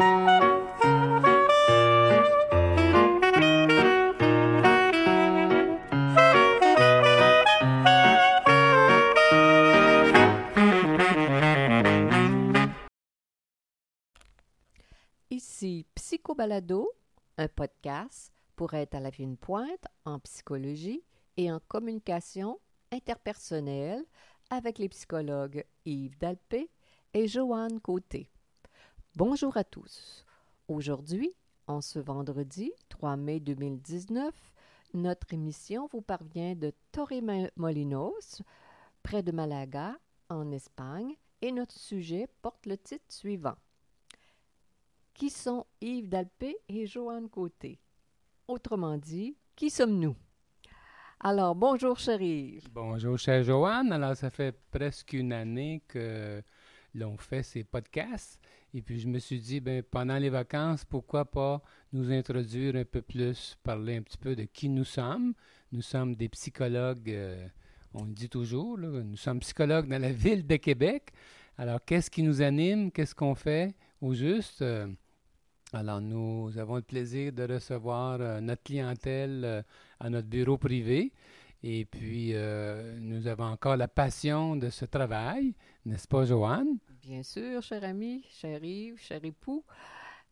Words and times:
Ici 0.00 0.04
Psychobalado, 15.96 16.92
un 17.36 17.48
podcast 17.48 18.32
pour 18.54 18.74
être 18.74 18.94
à 18.94 19.00
la 19.00 19.10
fine 19.10 19.36
pointe 19.36 19.68
en 20.04 20.20
psychologie 20.20 21.02
et 21.36 21.50
en 21.50 21.58
communication 21.66 22.60
interpersonnelle 22.92 24.04
avec 24.50 24.78
les 24.78 24.88
psychologues 24.88 25.64
Yves 25.84 26.16
Dalpé 26.18 26.70
et 27.14 27.26
Joanne 27.26 27.80
Côté. 27.80 28.30
Bonjour 29.18 29.56
à 29.56 29.64
tous. 29.64 30.24
Aujourd'hui, 30.68 31.34
en 31.66 31.80
ce 31.80 31.98
vendredi 31.98 32.70
3 32.88 33.16
mai 33.16 33.40
2019, 33.40 34.32
notre 34.94 35.34
émission 35.34 35.88
vous 35.90 36.02
parvient 36.02 36.54
de 36.54 36.72
Torremolinos, 36.92 38.42
près 39.02 39.24
de 39.24 39.32
Malaga, 39.32 39.98
en 40.28 40.52
Espagne, 40.52 41.16
et 41.42 41.50
notre 41.50 41.76
sujet 41.76 42.28
porte 42.42 42.64
le 42.66 42.78
titre 42.78 43.06
suivant. 43.08 43.56
Qui 45.14 45.30
sont 45.30 45.66
Yves 45.80 46.08
Dalpé 46.08 46.56
et 46.68 46.86
Joanne 46.86 47.28
Côté? 47.28 47.80
Autrement 48.46 48.98
dit, 48.98 49.36
qui 49.56 49.68
sommes-nous? 49.68 50.14
Alors, 51.18 51.56
bonjour, 51.56 51.98
chérie. 51.98 52.62
Bonjour, 52.70 53.18
chère 53.18 53.42
Joanne. 53.42 53.92
Alors, 53.92 54.16
ça 54.16 54.30
fait 54.30 54.56
presque 54.70 55.12
une 55.12 55.32
année 55.32 55.82
que 55.88 56.40
l'on 56.94 57.16
fait 57.16 57.42
ces 57.42 57.64
podcasts. 57.64 58.40
Et 58.74 58.82
puis, 58.82 59.00
je 59.00 59.08
me 59.08 59.18
suis 59.18 59.40
dit, 59.40 59.60
ben, 59.60 59.82
pendant 59.82 60.18
les 60.18 60.28
vacances, 60.28 60.84
pourquoi 60.84 61.24
pas 61.24 61.62
nous 61.92 62.10
introduire 62.12 62.76
un 62.76 62.84
peu 62.84 63.02
plus, 63.02 63.56
parler 63.62 63.96
un 63.96 64.02
petit 64.02 64.18
peu 64.18 64.36
de 64.36 64.44
qui 64.44 64.68
nous 64.68 64.84
sommes. 64.84 65.34
Nous 65.72 65.82
sommes 65.82 66.14
des 66.14 66.28
psychologues, 66.28 67.10
euh, 67.10 67.46
on 67.94 68.04
le 68.04 68.12
dit 68.12 68.28
toujours, 68.28 68.78
nous 68.78 69.16
sommes 69.16 69.40
psychologues 69.40 69.88
dans 69.88 70.00
la 70.00 70.12
ville 70.12 70.46
de 70.46 70.56
Québec. 70.56 71.10
Alors, 71.56 71.80
qu'est-ce 71.84 72.10
qui 72.10 72.22
nous 72.22 72.42
anime? 72.42 72.90
Qu'est-ce 72.92 73.14
qu'on 73.14 73.34
fait 73.34 73.74
au 74.00 74.14
juste? 74.14 74.62
Euh, 74.62 74.86
alors, 75.72 76.00
nous 76.00 76.56
avons 76.56 76.76
le 76.76 76.82
plaisir 76.82 77.32
de 77.32 77.42
recevoir 77.42 78.18
euh, 78.20 78.40
notre 78.40 78.62
clientèle 78.62 79.64
à 80.00 80.10
notre 80.10 80.28
bureau 80.28 80.56
privé. 80.56 81.12
Et 81.62 81.84
puis, 81.86 82.34
euh, 82.34 82.96
nous 83.00 83.26
avons 83.26 83.44
encore 83.44 83.76
la 83.76 83.88
passion 83.88 84.54
de 84.54 84.70
ce 84.70 84.84
travail, 84.84 85.54
n'est-ce 85.84 86.06
pas, 86.06 86.24
Joanne? 86.24 86.78
Bien 87.02 87.22
sûr, 87.22 87.62
cher 87.62 87.82
ami, 87.84 88.24
cher 88.30 88.62
Yves, 88.62 88.98
cher 88.98 89.24
époux. 89.24 89.64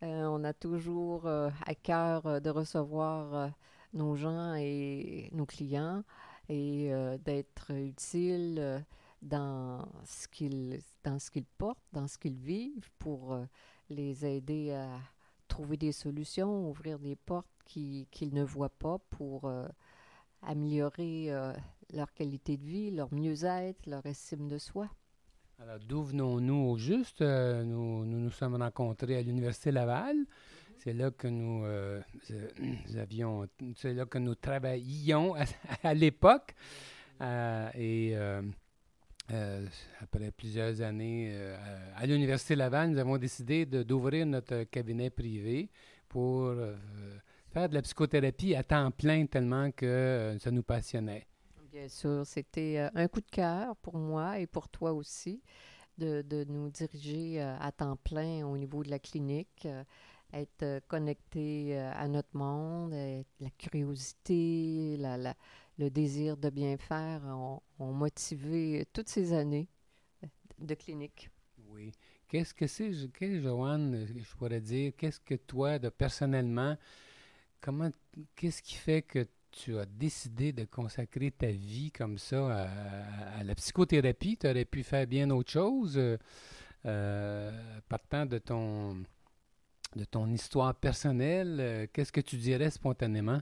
Euh, 0.02 0.26
on 0.26 0.44
a 0.44 0.52
toujours 0.52 1.26
euh, 1.26 1.50
à 1.64 1.74
cœur 1.74 2.40
de 2.40 2.50
recevoir 2.50 3.50
nos 3.92 4.14
gens 4.14 4.54
et 4.54 5.30
nos 5.32 5.46
clients 5.46 6.04
et 6.48 6.92
d'être 7.24 7.72
utile 7.72 8.84
dans 9.20 9.84
ce 10.04 10.28
qu'ils 10.28 10.78
dans 11.02 11.18
portent, 11.58 11.82
dans 11.92 12.06
ce 12.06 12.18
qu'ils 12.18 12.36
vivent 12.38 12.88
pour 13.00 13.36
les 13.90 14.24
aider 14.24 14.72
à 14.72 15.00
trouver 15.48 15.76
des 15.76 15.92
solutions, 15.92 16.68
ouvrir 16.68 16.98
des 17.00 17.16
portes 17.16 17.48
qui- 17.64 18.06
qu'ils 18.12 18.32
ne 18.34 18.44
voient 18.44 18.68
pas 18.78 18.98
pour 19.10 19.50
améliorer 20.42 21.26
euh, 21.28 21.52
leur 21.92 22.12
qualité 22.12 22.56
de 22.56 22.64
vie, 22.64 22.90
leur 22.90 23.12
mieux-être, 23.12 23.86
leur 23.86 24.04
estime 24.06 24.48
de 24.48 24.58
soi. 24.58 24.88
Alors, 25.58 25.78
d'où 25.78 26.02
venons-nous 26.02 26.70
au 26.70 26.76
juste? 26.76 27.22
Euh, 27.22 27.64
nous, 27.64 28.04
nous 28.04 28.30
sommes 28.30 28.56
rencontrés 28.56 29.16
à 29.16 29.22
l'Université 29.22 29.70
Laval. 29.72 30.16
C'est 30.78 30.92
là 30.92 31.10
que 31.10 31.26
nous, 31.28 31.64
euh, 31.64 32.00
avions, 32.96 33.48
c'est 33.74 33.94
là 33.94 34.04
que 34.04 34.18
nous 34.18 34.34
travaillions 34.34 35.34
à, 35.82 35.94
l'époque. 35.94 36.54
Et 37.20 38.14
après 40.00 40.30
plusieurs 40.36 40.82
années 40.82 41.34
à 41.96 42.06
l'Université 42.06 42.54
Laval, 42.54 42.90
nous 42.90 42.98
avons 42.98 43.16
décidé 43.16 43.64
d'ouvrir 43.64 44.26
notre 44.26 44.64
cabinet 44.64 45.08
privé 45.08 45.70
pour 46.08 46.54
faire 47.56 47.70
de 47.70 47.74
la 47.74 47.80
psychothérapie 47.80 48.54
à 48.54 48.62
temps 48.62 48.90
plein 48.90 49.24
tellement 49.24 49.70
que 49.70 49.86
euh, 49.86 50.38
ça 50.38 50.50
nous 50.50 50.62
passionnait. 50.62 51.26
Bien 51.72 51.88
sûr, 51.88 52.26
c'était 52.26 52.76
euh, 52.78 52.90
un 52.94 53.08
coup 53.08 53.20
de 53.22 53.30
cœur 53.30 53.74
pour 53.76 53.96
moi 53.96 54.38
et 54.38 54.46
pour 54.46 54.68
toi 54.68 54.92
aussi 54.92 55.40
de, 55.96 56.20
de 56.22 56.44
nous 56.44 56.68
diriger 56.68 57.40
euh, 57.42 57.56
à 57.58 57.72
temps 57.72 57.96
plein 57.96 58.46
au 58.46 58.58
niveau 58.58 58.82
de 58.82 58.90
la 58.90 58.98
clinique, 58.98 59.66
être 60.34 60.80
connecté 60.86 61.78
à 61.78 62.06
notre 62.08 62.36
monde, 62.36 62.92
la 63.40 63.50
curiosité, 63.56 64.96
la, 64.98 65.16
la- 65.16 65.36
le 65.78 65.88
désir 65.90 66.36
de 66.36 66.50
bien 66.50 66.76
faire 66.76 67.22
ont, 67.24 67.62
ont 67.78 67.92
motivé 67.92 68.86
toutes 68.92 69.08
ces 69.08 69.32
années 69.32 69.68
de 70.58 70.74
clinique. 70.74 71.30
Oui. 71.70 71.92
Qu'est-ce 72.28 72.54
que 72.54 72.66
c'est, 72.66 72.90
qu'est-ce, 73.12 73.40
Joanne, 73.40 74.06
je 74.16 74.36
pourrais 74.36 74.60
dire, 74.60 74.92
qu'est-ce 74.96 75.20
que 75.20 75.34
toi, 75.34 75.78
de 75.78 75.88
personnellement, 75.88 76.76
comment, 77.66 77.90
qu'est-ce 78.36 78.62
qui 78.62 78.76
fait 78.76 79.02
que 79.02 79.26
tu 79.50 79.76
as 79.76 79.86
décidé 79.86 80.52
de 80.52 80.64
consacrer 80.64 81.32
ta 81.32 81.48
vie 81.48 81.90
comme 81.90 82.16
ça 82.16 82.68
à, 83.38 83.42
la 83.42 83.54
psychothérapie? 83.56 84.36
Tu 84.36 84.48
aurais 84.48 84.64
pu 84.64 84.84
faire 84.84 85.04
bien 85.08 85.28
autre 85.30 85.50
chose, 85.50 85.98
euh, 85.98 86.16
euh, 86.84 87.50
partant 87.88 88.24
de 88.24 88.38
ton, 88.38 89.02
de 89.96 90.04
ton 90.04 90.30
histoire 90.30 90.76
personnelle. 90.76 91.56
euh, 91.58 91.86
qu'est-ce 91.92 92.12
que 92.12 92.20
tu 92.20 92.36
dirais 92.36 92.70
spontanément? 92.70 93.40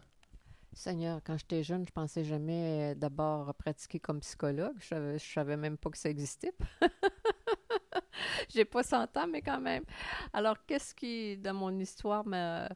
Seigneur, 0.72 1.20
quand 1.22 1.36
j'étais 1.36 1.62
jeune, 1.62 1.84
je 1.86 1.92
pensais 1.92 2.24
jamais 2.24 2.94
d'abord 2.94 3.54
pratiquer 3.54 4.00
comme 4.00 4.20
psychologue. 4.20 4.74
Je 4.80 4.86
savais, 4.86 5.18
je 5.18 5.32
savais 5.32 5.58
même 5.58 5.76
pas 5.76 5.90
que 5.90 5.98
ça 5.98 6.08
existait. 6.08 6.54
J'ai 8.48 8.64
pas 8.64 8.82
100 8.82 9.16
ans, 9.18 9.26
mais 9.30 9.42
quand 9.42 9.60
même. 9.60 9.84
Alors, 10.32 10.56
qu'est-ce 10.66 10.94
qui, 10.94 11.36
dans 11.36 11.54
mon 11.54 11.78
histoire, 11.78 12.26
me... 12.26 12.66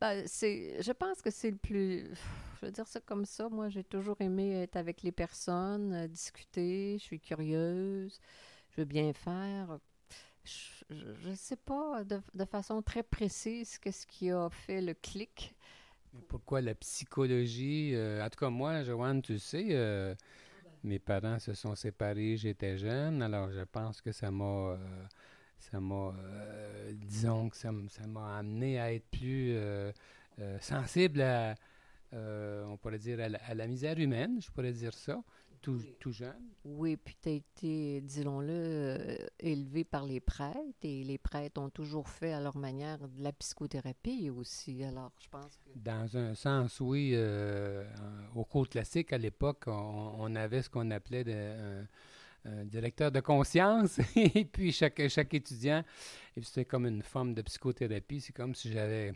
ben, 0.00 0.24
c'est, 0.26 0.82
je 0.82 0.92
pense 0.92 1.22
que 1.22 1.30
c'est 1.30 1.50
le 1.50 1.56
plus... 1.56 2.10
Je 2.60 2.66
veux 2.66 2.72
dire 2.72 2.88
ça 2.88 3.00
comme 3.00 3.24
ça. 3.24 3.48
Moi, 3.48 3.68
j'ai 3.68 3.84
toujours 3.84 4.16
aimé 4.20 4.62
être 4.62 4.76
avec 4.76 5.02
les 5.02 5.12
personnes, 5.12 5.92
euh, 5.92 6.06
discuter. 6.08 6.96
Je 6.98 7.04
suis 7.04 7.20
curieuse. 7.20 8.18
Je 8.70 8.80
veux 8.80 8.86
bien 8.86 9.12
faire. 9.12 9.78
Je 10.44 11.28
ne 11.28 11.34
sais 11.34 11.56
pas 11.56 12.04
de, 12.04 12.20
de 12.34 12.44
façon 12.44 12.80
très 12.80 13.02
précise 13.02 13.78
qu'est-ce 13.78 14.06
qui 14.06 14.30
a 14.30 14.48
fait 14.48 14.80
le 14.80 14.94
clic. 14.94 15.54
Pourquoi 16.28 16.60
la 16.60 16.74
psychologie? 16.74 17.92
euh, 17.94 18.24
en 18.24 18.30
tout 18.30 18.38
cas, 18.38 18.48
moi, 18.48 18.82
Joanne, 18.84 19.22
tu 19.22 19.38
sais, 19.38 19.66
euh, 19.70 20.14
mes 20.82 20.98
parents 20.98 21.38
se 21.38 21.52
sont 21.52 21.74
séparés, 21.74 22.36
j'étais 22.36 22.78
jeune, 22.78 23.22
alors 23.22 23.50
je 23.50 23.62
pense 23.62 24.00
que 24.00 24.12
ça 24.12 24.30
m'a, 24.30 24.44
euh, 24.44 24.76
ça 25.70 25.80
m'a, 25.80 26.14
euh, 26.16 26.92
disons 26.94 27.48
que 27.48 27.56
ça, 27.56 27.72
m'a 27.72 28.38
amené 28.38 28.78
à 28.80 28.92
être 28.92 29.06
plus 29.10 29.52
euh, 29.54 29.90
euh, 30.38 30.58
sensible 30.60 31.20
à, 31.20 31.54
on 32.12 32.76
pourrait 32.76 32.98
dire, 32.98 33.20
à 33.20 33.28
la, 33.28 33.38
à 33.46 33.54
la 33.54 33.66
misère 33.66 33.98
humaine, 33.98 34.40
je 34.40 34.50
pourrais 34.50 34.72
dire 34.72 34.94
ça, 34.94 35.22
tout, 35.60 35.80
tout 35.98 36.12
jeune. 36.12 36.48
Oui, 36.64 36.96
puis 36.96 37.16
tu 37.20 37.28
as 37.28 37.32
été, 37.32 38.00
disons-le, 38.00 39.18
élevé 39.40 39.84
par 39.84 40.04
les 40.04 40.20
prêtres 40.20 40.58
et 40.82 41.02
les 41.02 41.18
prêtres 41.18 41.60
ont 41.60 41.70
toujours 41.70 42.08
fait 42.08 42.32
à 42.32 42.40
leur 42.40 42.56
manière 42.56 42.98
de 43.08 43.22
la 43.22 43.32
psychothérapie 43.32 44.30
aussi. 44.30 44.84
Alors, 44.84 45.12
je 45.20 45.28
pense 45.28 45.58
que. 45.58 45.78
Dans 45.78 46.16
un 46.16 46.34
sens, 46.34 46.80
oui, 46.80 47.10
euh, 47.14 47.84
au 48.34 48.44
cours 48.44 48.68
classique, 48.68 49.12
à 49.12 49.18
l'époque, 49.18 49.64
on, 49.66 50.14
on 50.18 50.34
avait 50.36 50.62
ce 50.62 50.70
qu'on 50.70 50.90
appelait 50.92 51.24
de- 51.24 51.32
un, 51.32 51.86
un 52.46 52.64
directeur 52.64 53.10
de 53.10 53.20
conscience, 53.20 53.98
et 54.16 54.44
puis 54.44 54.72
chaque, 54.72 55.06
chaque 55.08 55.34
étudiant, 55.34 55.84
et 56.36 56.42
c'était 56.42 56.64
comme 56.64 56.86
une 56.86 57.02
forme 57.02 57.34
de 57.34 57.42
psychothérapie, 57.42 58.20
c'est 58.20 58.32
comme 58.32 58.54
si 58.54 58.72
j'avais... 58.72 59.12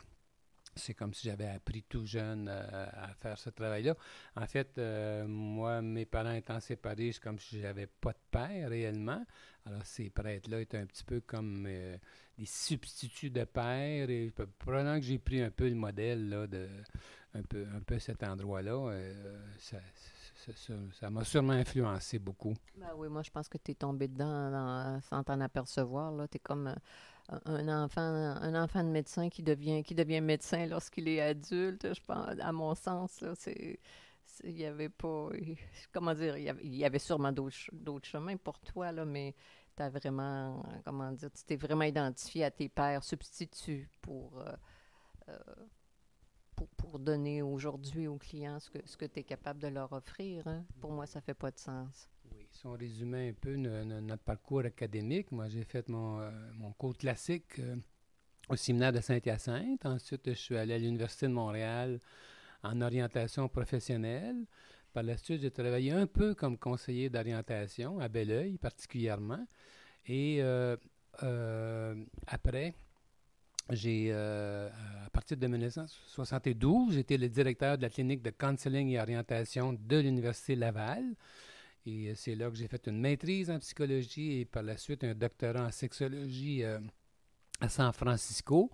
C'est 0.77 0.94
comme 0.94 1.12
si 1.12 1.27
j'avais 1.27 1.49
appris 1.49 1.82
tout 1.82 2.06
jeune 2.06 2.49
euh, 2.49 2.87
à 2.93 3.12
faire 3.15 3.37
ce 3.37 3.50
travail-là. 3.50 3.97
En 4.37 4.47
fait, 4.47 4.79
euh, 4.79 5.27
moi, 5.27 5.82
mes 5.82 6.06
parents 6.06 6.32
étant 6.32 6.61
séparés, 6.61 7.11
c'est 7.11 7.21
comme 7.21 7.41
si 7.41 7.61
j'avais 7.61 7.88
pas 7.88 8.12
de 8.12 8.19
père 8.31 8.71
réellement. 8.71 9.27
Alors, 9.67 9.85
ces 9.85 10.11
prêtres-là 10.11 10.61
étaient 10.61 10.79
un 10.79 10.87
petit 10.87 11.03
peu 11.03 11.21
comme 11.23 11.67
euh, 11.69 11.97
des 12.38 12.47
substituts 12.47 13.31
de 13.31 13.43
père. 13.43 14.09
Et 14.11 14.32
que 14.32 15.00
j'ai 15.00 15.19
pris 15.19 15.43
un 15.43 15.50
peu 15.50 15.69
le 15.69 15.75
modèle 15.75 16.29
là, 16.29 16.47
de 16.47 16.69
un 17.35 17.43
peu, 17.43 17.67
un 17.75 17.81
peu 17.81 17.99
cet 17.99 18.23
endroit-là. 18.23 18.91
euh, 18.93 19.38
ça 19.59 19.79
ça- 20.93 21.11
m'a 21.11 21.25
sûrement 21.25 21.53
influencé 21.53 22.19
beaucoup. 22.19 22.55
Ben 22.77 22.93
oui, 22.97 23.09
moi, 23.09 23.23
je 23.23 23.31
pense 23.31 23.49
que 23.49 23.59
tu 23.59 23.73
es 23.73 23.75
tombé 23.75 24.09
dedans 24.09 24.51
dans- 24.51 25.01
sans 25.03 25.23
t'en 25.23 25.41
apercevoir. 25.41 26.13
Tu 26.31 26.37
es 26.37 26.41
comme 26.41 26.69
euh, 26.69 27.39
un, 27.45 27.85
enfant, 27.85 28.01
un 28.01 28.55
enfant 28.63 28.83
de 28.83 28.89
médecin 28.89 29.29
qui 29.29 29.43
devient, 29.43 29.83
qui 29.83 29.95
devient 29.95 30.21
médecin 30.21 30.67
lorsqu'il 30.67 31.09
est 31.09 31.21
adulte. 31.21 31.93
Je 31.95 32.01
pense, 32.01 32.39
à 32.41 32.53
mon 32.53 32.75
sens, 32.75 33.23
c'est. 33.35 33.79
Il 34.45 34.55
n'y 34.55 34.65
avait 34.65 34.89
pas. 34.89 35.29
Comment 35.93 36.15
dire? 36.15 36.37
Il 36.39 36.75
y 36.75 36.85
avait, 36.85 36.99
sûrement 36.99 37.33
d'autres 37.33 37.55
ch- 37.57 37.71
d'autres 37.73 38.07
chemins 38.09 38.37
pour 38.37 38.59
toi, 38.61 38.93
là, 38.93 39.05
mais 39.05 39.35
tu 39.77 39.83
vraiment, 39.89 40.63
comment 40.85 41.11
dire, 41.13 41.31
tu 41.33 41.43
t'es 41.45 41.57
vraiment 41.57 41.85
identifié 41.85 42.45
à 42.45 42.51
tes 42.51 42.69
pères 42.69 43.03
substituts 43.03 43.89
pour, 44.03 44.43
pour, 46.77 46.99
donner 46.99 47.43
aujourd'hui 47.43 48.07
aux 48.07 48.17
clients 48.17 48.59
ce 48.59 48.71
que, 48.71 48.79
ce 48.85 48.97
que 48.97 49.05
tu 49.05 49.21
es 49.21 49.23
capable 49.23 49.61
de 49.61 49.69
leur 49.69 49.93
offrir. 49.93 50.47
Hein? 50.47 50.65
Pour 50.81 50.93
moi, 50.93 51.07
ça 51.07 51.21
fait 51.21 51.35
pas 51.35 51.51
de 51.51 51.59
sens. 51.59 52.09
Oui, 52.33 52.47
si 52.51 52.67
on 52.67 52.73
résumait 52.73 53.31
un 53.31 53.33
peu 53.33 53.57
notre 53.57 54.23
parcours 54.23 54.65
académique, 54.65 55.31
moi, 55.33 55.49
j'ai 55.49 55.65
fait 55.65 55.89
mon, 55.89 56.21
mon 56.55 56.73
cours 56.73 56.97
classique 56.97 57.61
au 58.49 58.57
séminaire 58.57 58.93
de 58.93 59.01
Saint-Hyacinthe. 59.01 59.87
Ensuite, 59.87 60.23
je 60.27 60.35
suis 60.35 60.57
allé 60.57 60.75
à 60.75 60.79
l'Université 60.79 61.27
de 61.27 61.33
Montréal 61.33 62.01
en 62.63 62.81
orientation 62.81 63.49
professionnelle. 63.49 64.45
Par 64.93 65.05
la 65.05 65.17
suite, 65.17 65.41
j'ai 65.43 65.51
travaillé 65.51 65.93
un 65.93 66.06
peu 66.06 66.35
comme 66.35 66.59
conseiller 66.59 67.09
d'orientation, 67.09 68.01
à 68.01 68.09
Belleuil 68.09 68.59
particulièrement. 68.59 69.47
Et 70.06 70.43
euh, 70.43 70.77
euh, 71.23 71.95
après, 72.27 72.75
j'ai, 73.72 74.08
euh, 74.11 74.69
à 75.06 75.11
partir 75.11 75.37
de 75.37 75.46
1972, 75.46 76.94
j'étais 76.94 77.17
le 77.17 77.28
directeur 77.28 77.76
de 77.76 77.82
la 77.82 77.90
clinique 77.90 78.22
de 78.22 78.31
counseling 78.31 78.88
et 78.90 79.00
orientation 79.00 79.72
de 79.72 79.99
l'Université 79.99 80.56
Laval. 80.56 81.05
Et 81.87 82.14
c'est 82.14 82.34
là 82.34 82.50
que 82.50 82.56
j'ai 82.56 82.69
fait 82.69 82.87
une 82.87 83.00
maîtrise 83.00 83.50
en 83.50 83.58
psychologie 83.58 84.40
et 84.40 84.44
par 84.44 84.62
la 84.62 84.76
suite 84.76 85.02
un 85.05 85.14
doctorat 85.14 85.64
en 85.64 85.70
sexologie 85.70 86.62
à 86.62 87.69
San 87.69 87.93
Francisco. 87.93 88.70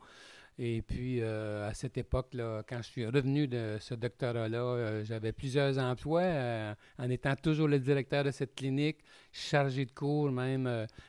Et 0.58 0.80
puis, 0.80 1.20
euh, 1.20 1.68
à 1.68 1.74
cette 1.74 1.98
époque-là, 1.98 2.62
quand 2.66 2.78
je 2.78 2.88
suis 2.88 3.06
revenu 3.06 3.46
de 3.46 3.76
ce 3.78 3.94
doctorat-là, 3.94 4.58
euh, 4.58 5.04
j'avais 5.04 5.32
plusieurs 5.32 5.78
emplois 5.78 6.22
euh, 6.22 6.74
en 6.98 7.10
étant 7.10 7.36
toujours 7.36 7.68
le 7.68 7.78
directeur 7.78 8.24
de 8.24 8.30
cette 8.30 8.54
clinique, 8.54 9.00
chargé 9.32 9.84
de 9.84 9.90
cours 9.90 10.30
même 10.32 10.66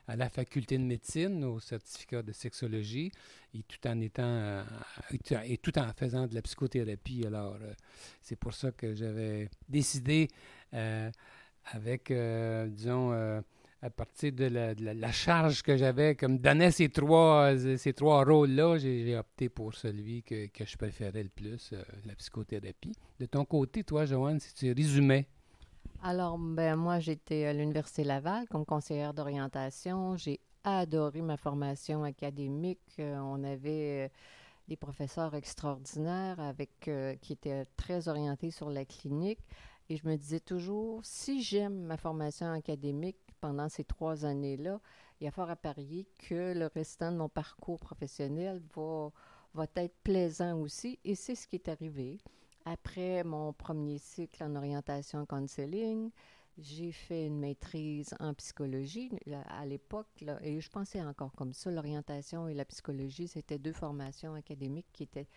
à 0.07 0.15
la 0.17 0.29
faculté 0.29 0.77
de 0.77 0.83
médecine, 0.83 1.45
au 1.45 1.61
certificat 1.61 2.23
de 2.23 2.33
sexologie, 2.33 3.09
et 3.53 3.63
tout 3.63 3.87
en 3.87 4.01
étant 4.01 4.63
et 5.45 5.57
tout 5.57 5.79
en 5.79 5.93
faisant 5.93 6.27
de 6.27 6.35
la 6.35 6.41
psychothérapie. 6.41 7.25
Alors, 7.25 7.57
c'est 8.21 8.35
pour 8.35 8.53
ça 8.53 8.73
que 8.73 8.93
j'avais 8.95 9.49
décidé 9.69 10.27
avec, 11.71 12.11
disons, 12.11 13.41
à 13.87 13.89
partir 13.89 14.33
de 14.33 14.45
la, 14.45 15.11
charge 15.13 15.63
que 15.63 15.77
j'avais, 15.77 16.13
comme 16.15 16.39
donnait 16.39 16.71
ces 16.71 16.89
trois, 16.89 17.53
ces 17.77 17.93
trois 17.93 18.25
rôles-là, 18.25 18.77
j'ai 18.77 19.17
opté 19.17 19.47
pour 19.47 19.73
celui 19.73 20.23
que, 20.23 20.49
je 20.59 20.77
préférais 20.77 21.23
le 21.23 21.29
plus, 21.29 21.71
euh, 21.71 21.81
la 22.05 22.13
psychothérapie. 22.15 22.93
De 23.17 23.25
ton 23.25 23.45
côté, 23.45 23.85
toi, 23.85 24.05
Joanne, 24.05 24.41
si 24.41 24.53
tu 24.53 24.73
résumais. 24.73 25.25
Alors, 26.03 26.37
ben 26.37 26.75
moi, 26.75 26.99
j'étais 26.99 27.45
à 27.45 27.53
l'Université 27.53 28.03
Laval 28.03 28.45
comme 28.49 28.65
conseillère 28.65 29.13
d'orientation. 29.13 30.17
J'ai 30.17 30.41
adoré 30.65 31.21
ma 31.21 31.37
formation 31.37 32.03
académique. 32.03 32.81
Euh, 32.99 33.17
on 33.19 33.41
avait 33.45 34.07
euh, 34.07 34.09
des 34.67 34.75
professeurs 34.75 35.33
extraordinaires 35.33 36.41
avec 36.41 36.89
qui 37.21 37.33
étaient 37.33 37.65
très 37.77 38.09
orientés 38.09 38.51
sur 38.51 38.69
la 38.69 38.83
clinique. 38.83 39.39
Et 39.89 39.95
je 39.95 40.05
me 40.05 40.17
disais 40.17 40.41
toujours, 40.41 40.99
si 41.05 41.41
j'aime 41.41 41.85
ma 41.85 41.95
formation 41.95 42.51
académique, 42.51 43.15
pendant 43.39 43.69
ces 43.69 43.83
trois 43.83 44.25
années-là, 44.25 44.79
il 45.19 45.25
y 45.25 45.27
a 45.27 45.31
fort 45.31 45.49
à 45.49 45.55
parier 45.55 46.07
que 46.27 46.53
le 46.53 46.67
restant 46.67 47.11
de 47.11 47.17
mon 47.17 47.29
parcours 47.29 47.79
professionnel 47.79 48.61
va, 48.75 49.11
va 49.53 49.65
être 49.75 49.95
plaisant 50.03 50.59
aussi. 50.59 50.99
Et 51.03 51.15
c'est 51.15 51.35
ce 51.35 51.47
qui 51.47 51.55
est 51.55 51.69
arrivé. 51.69 52.19
Après 52.65 53.23
mon 53.23 53.53
premier 53.53 53.97
cycle 53.97 54.43
en 54.43 54.55
orientation 54.55 55.25
counseling, 55.25 56.11
j'ai 56.57 56.91
fait 56.91 57.27
une 57.27 57.39
maîtrise 57.39 58.13
en 58.19 58.33
psychologie 58.33 59.11
à 59.49 59.65
l'époque, 59.65 60.07
et 60.41 60.59
je 60.59 60.69
pensais 60.69 61.01
encore 61.01 61.31
comme 61.33 61.53
ça, 61.53 61.69
l'orientation 61.69 62.47
et 62.47 62.53
la 62.53 62.65
psychologie, 62.65 63.27
c'était 63.27 63.59
deux 63.59 63.73
formations 63.73 64.33
académiques 64.33 64.87
qui 64.91 65.03
étaient 65.03 65.27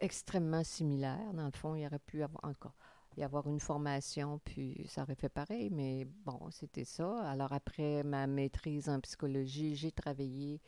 extrêmement 0.00 0.64
similaires. 0.64 1.32
Dans 1.32 1.46
le 1.46 1.52
fond, 1.52 1.74
il 1.74 1.82
y 1.82 1.86
aurait 1.86 2.00
pu 2.00 2.22
avoir 2.22 2.44
encore 2.44 2.74
avoir 3.22 3.46
une 3.48 3.60
formation, 3.60 4.40
puis 4.44 4.84
ça 4.88 5.02
aurait 5.02 5.14
fait 5.14 5.28
pareil, 5.28 5.70
mais 5.70 6.06
bon, 6.24 6.38
c'était 6.50 6.84
ça. 6.84 7.20
Alors 7.28 7.52
après 7.52 8.02
ma 8.02 8.26
maîtrise 8.26 8.88
en 8.88 9.00
psychologie, 9.00 9.76
j'ai 9.76 9.92
travaillé 9.92 10.60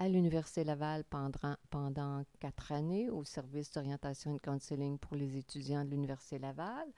à 0.00 0.08
l'Université 0.08 0.64
Laval 0.64 1.04
pendant, 1.04 1.56
pendant 1.68 2.24
quatre 2.40 2.72
années 2.72 3.10
au 3.10 3.22
service 3.24 3.70
d'orientation 3.70 4.30
et 4.30 4.34
de 4.34 4.40
counseling 4.40 4.98
pour 4.98 5.14
les 5.14 5.36
étudiants 5.36 5.84
de 5.84 5.90
l'Université 5.90 6.38
Laval. 6.38 6.88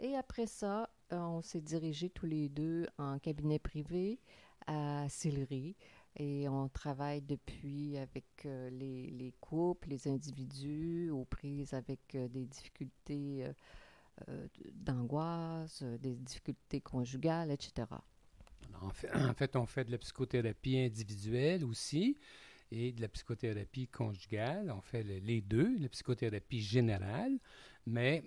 Et 0.00 0.16
après 0.16 0.46
ça, 0.46 0.90
euh, 1.12 1.18
on 1.18 1.42
s'est 1.42 1.60
dirigés 1.60 2.10
tous 2.10 2.26
les 2.26 2.48
deux 2.48 2.88
en 2.98 3.18
cabinet 3.18 3.58
privé 3.58 4.18
à 4.66 5.08
Sillery. 5.08 5.76
Et 6.16 6.48
on 6.48 6.68
travaille 6.68 7.22
depuis 7.22 7.96
avec 7.98 8.26
euh, 8.44 8.68
les, 8.70 9.10
les, 9.10 9.32
couples, 9.40 9.88
les 9.88 10.08
individus 10.08 11.10
aux 11.10 11.24
prises 11.24 11.72
avec 11.72 12.00
euh, 12.16 12.26
des 12.28 12.46
difficultés 12.46 13.46
d'angoisse, 14.74 15.82
euh, 15.82 15.98
des 15.98 16.14
difficultés 16.14 16.80
conjugales, 16.80 17.50
etc. 17.50 17.88
En 18.82 18.90
fait, 18.90 19.14
en 19.14 19.34
fait, 19.34 19.56
on 19.56 19.66
fait 19.66 19.84
de 19.84 19.90
la 19.90 19.98
psychothérapie 19.98 20.78
individuelle 20.78 21.64
aussi 21.64 22.16
et 22.70 22.92
de 22.92 23.00
la 23.00 23.08
psychothérapie 23.08 23.88
conjugale. 23.88 24.72
On 24.74 24.80
fait 24.80 25.02
les 25.02 25.40
deux, 25.40 25.76
la 25.78 25.88
psychothérapie 25.88 26.60
générale, 26.60 27.38
mais 27.86 28.22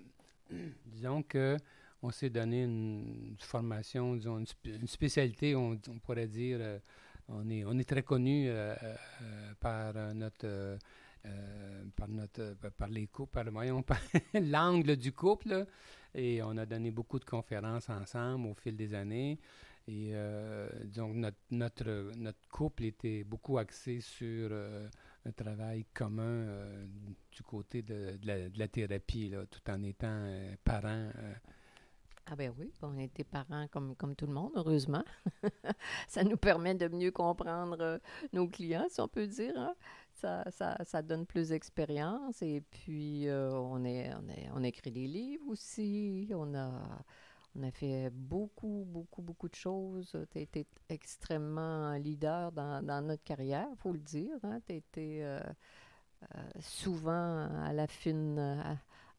disons 0.86 1.22
que 1.22 1.56
on 2.02 2.10
s'est 2.10 2.28
donné 2.28 2.64
une, 2.64 3.36
formation, 3.38 4.14
disons, 4.14 4.44
une, 4.64 4.86
spécialité, 4.86 5.56
on, 5.56 5.78
pourrait 6.02 6.28
dire, 6.28 6.58
euh, 6.60 6.78
on, 7.28 7.48
est, 7.48 7.64
on 7.64 7.78
est 7.78 7.88
très 7.88 8.02
connu 8.02 8.50
par 9.58 9.94
notre 10.14 10.78
euh, 11.26 11.84
par, 11.96 12.08
notre, 12.08 12.42
euh, 12.42 12.70
par 12.76 12.88
les 12.88 13.06
couples, 13.06 13.32
par, 13.32 13.50
voyons, 13.50 13.82
par 13.82 13.98
l'angle 14.34 14.96
du 14.96 15.12
couple. 15.12 15.66
et 16.14 16.42
on 16.42 16.56
a 16.58 16.66
donné 16.66 16.90
beaucoup 16.90 17.18
de 17.18 17.24
conférences 17.24 17.88
ensemble 17.88 18.48
au 18.48 18.54
fil 18.54 18.76
des 18.76 18.94
années. 18.94 19.38
Et 19.86 20.10
euh, 20.12 20.68
donc, 20.84 21.14
notre, 21.50 22.12
notre, 22.16 22.48
couple 22.48 22.84
était 22.84 23.24
beaucoup 23.24 23.58
axé 23.58 24.00
sur 24.00 24.50
un 25.26 25.32
travail 25.32 25.86
commun 25.92 26.46
du 27.30 27.42
côté 27.42 27.82
de, 27.82 28.18
la, 28.24 28.68
thérapie, 28.68 29.32
tout 29.50 29.70
en 29.70 29.82
étant 29.82 30.26
parents. 30.62 31.10
Ah 32.26 32.36
ben 32.36 32.54
oui, 32.58 32.72
on 32.80 32.98
était 32.98 33.24
parents 33.24 33.68
comme, 33.68 33.94
comme 33.96 34.16
tout 34.16 34.26
le 34.26 34.32
monde, 34.32 34.52
heureusement. 34.54 35.04
ça 36.08 36.24
nous 36.24 36.38
permet 36.38 36.74
de 36.74 36.88
mieux 36.88 37.10
comprendre 37.10 38.00
nos 38.32 38.48
clients, 38.48 38.86
si 38.88 39.02
on 39.02 39.08
peut 39.08 39.26
dire. 39.26 39.52
Hein? 39.58 39.74
Ça, 40.50 41.02
donne 41.02 41.26
plus 41.26 41.48
d'expérience. 41.48 42.42
Et 42.42 42.60
puis, 42.60 43.28
euh, 43.28 43.52
on, 43.52 44.62
écrit 44.62 44.90
des 44.90 45.06
livres 45.06 45.46
aussi. 45.48 46.30
On 46.34 46.54
a, 46.54 46.70
on 47.56 47.62
a 47.62 47.70
fait 47.70 48.10
beaucoup, 48.10 48.84
beaucoup, 48.86 49.22
beaucoup 49.22 49.48
de 49.48 49.54
choses. 49.54 50.16
Tu 50.30 50.38
as 50.38 50.40
été 50.40 50.66
extrêmement 50.88 51.92
leader 51.94 52.52
dans, 52.52 52.84
dans 52.84 53.02
notre 53.02 53.24
carrière, 53.24 53.68
il 53.70 53.76
faut 53.78 53.92
le 53.92 53.98
dire. 53.98 54.36
Hein? 54.42 54.60
Tu 54.66 54.72
as 54.72 54.76
été 54.76 55.24
euh, 55.24 55.40
euh, 56.34 56.42
souvent 56.60 57.48
à 57.62 57.72
la 57.72 57.86
fine, 57.86 58.38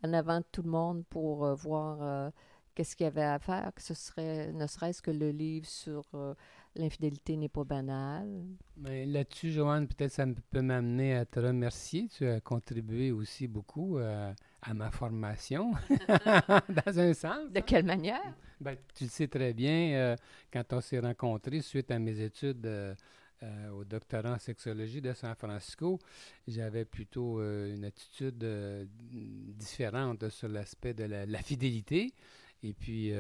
en 0.04 0.14
avant 0.14 0.40
de 0.40 0.46
tout 0.52 0.64
le 0.64 0.70
monde 0.70 1.06
pour 1.10 1.54
voir 1.56 2.32
qu'est-ce 2.74 2.96
qu'il 2.96 3.06
y 3.06 3.08
avait 3.08 3.24
à 3.24 3.40
faire, 3.40 3.72
que 3.74 3.82
ce 3.82 3.94
serait 3.94 4.52
ne 4.52 4.68
serait-ce 4.68 5.02
que 5.02 5.12
le 5.12 5.32
livre 5.32 5.68
sur 5.68 6.04
L'infidélité 6.78 7.38
n'est 7.38 7.50
pas 7.50 7.64
banale. 7.64 8.44
Mais 8.76 9.06
là-dessus, 9.06 9.52
Joanne, 9.52 9.88
peut-être 9.88 10.12
ça 10.12 10.26
peut 10.52 10.62
m'amener 10.62 11.16
à 11.16 11.26
te 11.26 11.40
remercier. 11.40 12.10
Tu 12.10 12.28
as 12.28 12.42
contribué 12.42 13.12
aussi 13.12 13.48
beaucoup 13.48 13.98
euh, 13.98 14.34
à 14.62 14.74
ma 14.74 14.92
formation, 14.92 15.72
dans 15.90 17.00
un 17.00 17.14
sens. 17.14 17.50
De 17.52 17.62
quelle 17.62 17.86
manière? 17.86 18.36
Ben, 18.60 18.76
tu 18.94 19.06
le 19.06 19.10
sais 19.10 19.28
très 19.28 19.54
bien, 19.54 19.94
euh, 19.94 20.16
quand 20.52 20.74
on 20.74 20.82
s'est 20.82 21.00
rencontrés 21.00 21.62
suite 21.62 21.92
à 21.92 22.00
mes 22.00 22.20
études 22.20 22.66
euh, 22.66 22.94
au 23.74 23.86
doctorat 23.86 24.34
en 24.34 24.40
sexologie 24.40 25.02
de 25.02 25.14
San 25.14 25.34
Francisco, 25.36 26.00
j'avais 26.46 26.84
plutôt 26.84 27.42
une 27.42 27.86
attitude 27.86 28.46
différente 29.58 30.28
sur 30.30 30.50
l'aspect 30.50 30.94
de 30.94 31.06
la, 31.06 31.26
la, 31.26 31.40
fidélité. 31.42 32.14
Et 32.64 32.74
puis 32.74 33.14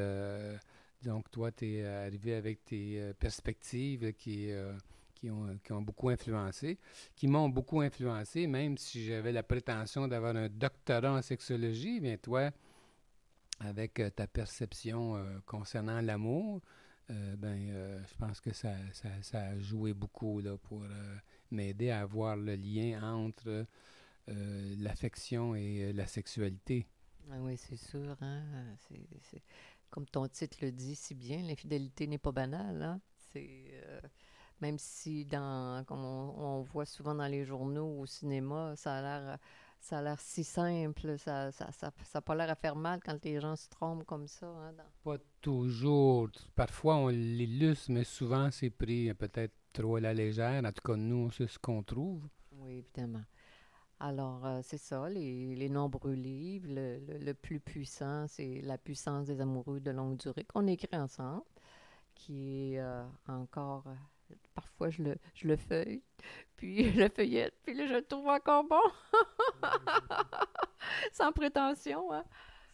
donc, 1.04 1.30
toi, 1.32 1.52
tu 1.52 1.66
es 1.66 1.84
euh, 1.84 2.08
arrivé 2.08 2.36
avec 2.36 2.64
tes 2.66 3.00
euh, 3.00 3.14
perspectives 3.14 4.14
qui, 4.14 4.52
euh, 4.52 4.74
qui, 5.14 5.30
ont, 5.30 5.58
qui, 5.64 5.72
ont, 5.72 5.82
beaucoup 5.82 6.10
influencé, 6.10 6.80
qui 7.16 7.28
m'ont 7.28 7.50
beaucoup 7.50 7.82
influencé, 7.82 8.48
même 8.48 8.78
si 8.78 9.06
j'avais 9.06 9.32
la 9.32 9.44
prétention 9.44 10.08
d'avoir 10.08 10.36
un 10.36 10.50
doctorat 10.50 11.14
en 11.14 11.22
sexologie, 11.22 12.00
bien 12.00 12.18
toi, 12.18 12.52
avec 13.60 14.02
ta 14.16 14.28
perception 14.28 15.24
concernant 15.46 16.02
l'amour, 16.02 16.62
ben, 17.08 18.02
je 18.06 18.14
pense 18.18 18.42
que 18.42 18.52
ça, 18.52 18.74
ça, 19.22 19.40
a 19.40 19.58
joué 19.60 19.94
beaucoup 19.94 20.42
là, 20.42 20.58
pour 20.58 20.84
m'aider 21.52 21.90
à 21.90 22.06
voir 22.06 22.36
le 22.36 22.56
lien 22.56 23.02
entre 23.02 23.66
l'affection 24.28 25.56
et 25.56 25.94
la 25.94 26.06
sexualité. 26.06 26.86
Ah 27.32 27.38
oui, 27.40 27.56
c'est 27.58 27.78
sûr. 27.78 28.18
Hein? 28.22 28.44
C'est 28.90 29.42
comme 29.89 30.06
ton 30.06 30.27
titre 30.27 30.58
le 30.62 30.72
dit 30.72 30.96
si 30.96 31.15
bien, 31.15 31.42
l'infidélité 31.42 32.08
n'est 32.08 32.18
pas 32.18 32.32
banale. 32.32 32.82
Hein? 32.82 33.01
Euh, 33.36 34.01
même 34.62 34.77
si, 34.80 35.25
dans, 35.25 35.84
comme 35.86 36.04
on, 36.04 36.62
voit 36.62 36.86
souvent 36.86 37.15
dans 37.15 37.27
les 37.27 37.46
journaux, 37.46 38.00
au 38.00 38.06
cinéma, 38.06 38.75
ça 38.75 38.98
a 38.98 39.01
l'air 39.01 39.39
ça 39.86 40.00
a 40.00 40.01
l'air 40.01 40.20
si 40.20 40.44
simple, 40.44 41.15
ça 41.20 41.46
n'a 41.46 41.51
ça, 41.51 41.92
ça, 42.04 42.22
pas 42.22 42.34
l'air 42.34 42.50
à 42.50 42.56
faire 42.56 42.75
mal 42.75 43.00
quand 43.06 43.24
les 43.24 43.39
gens 43.39 43.56
se 43.56 43.70
trompent 43.70 44.06
comme 44.06 44.27
ça. 44.27 44.48
Hein, 44.48 44.74
pas 45.04 45.18
toujours. 45.42 46.30
Parfois, 46.56 46.96
on 46.96 47.10
l'illustre, 47.10 47.92
mais 47.92 48.04
souvent, 48.04 48.50
c'est 48.50 48.72
pris 48.72 49.13
peut-être 49.13 49.54
trop 49.74 49.98
à 49.98 50.01
la 50.01 50.13
légère. 50.13 50.63
En 50.65 50.72
tout 50.72 50.82
cas, 50.82 50.96
nous, 50.96 51.30
c'est 51.32 51.48
ce 51.48 51.60
qu'on 51.60 51.84
trouve. 51.84 52.27
Oui, 52.54 52.77
évidemment. 52.77 53.24
Alors, 54.00 54.46
euh, 54.46 54.60
c'est 54.62 54.78
ça, 54.78 55.08
les, 55.10 55.56
les, 55.56 55.70
nombreux 55.70 56.14
livres. 56.14 56.68
Le, 56.70 57.00
le, 57.18 57.34
plus 57.34 57.60
puissant, 57.60 58.28
c'est 58.28 58.62
La 58.62 58.78
puissance 58.78 59.28
des 59.28 59.40
amoureux 59.40 59.80
de 59.80 59.92
longue 59.92 60.18
durée 60.18 60.44
qu'on 60.44 60.68
écrit 60.68 60.96
ensemble, 60.98 61.44
qui 62.14 62.74
est 62.74 62.80
euh, 62.80 63.06
encore 63.28 63.84
euh, 63.88 64.36
parfois 64.54 64.90
je 64.90 65.02
le, 65.04 65.16
je 65.34 65.48
le 65.48 65.56
feuille, 65.56 66.02
puis 66.58 66.92
je 66.92 67.00
le 67.00 67.10
feuillette, 67.10 67.56
puis 67.64 67.74
là, 67.74 67.88
je 67.88 67.94
le 67.94 68.06
trouve 68.06 68.28
encore 68.28 68.66
bon. 68.66 68.82
Sans 71.14 71.32
prétention. 71.32 72.12
Hein? 72.12 72.25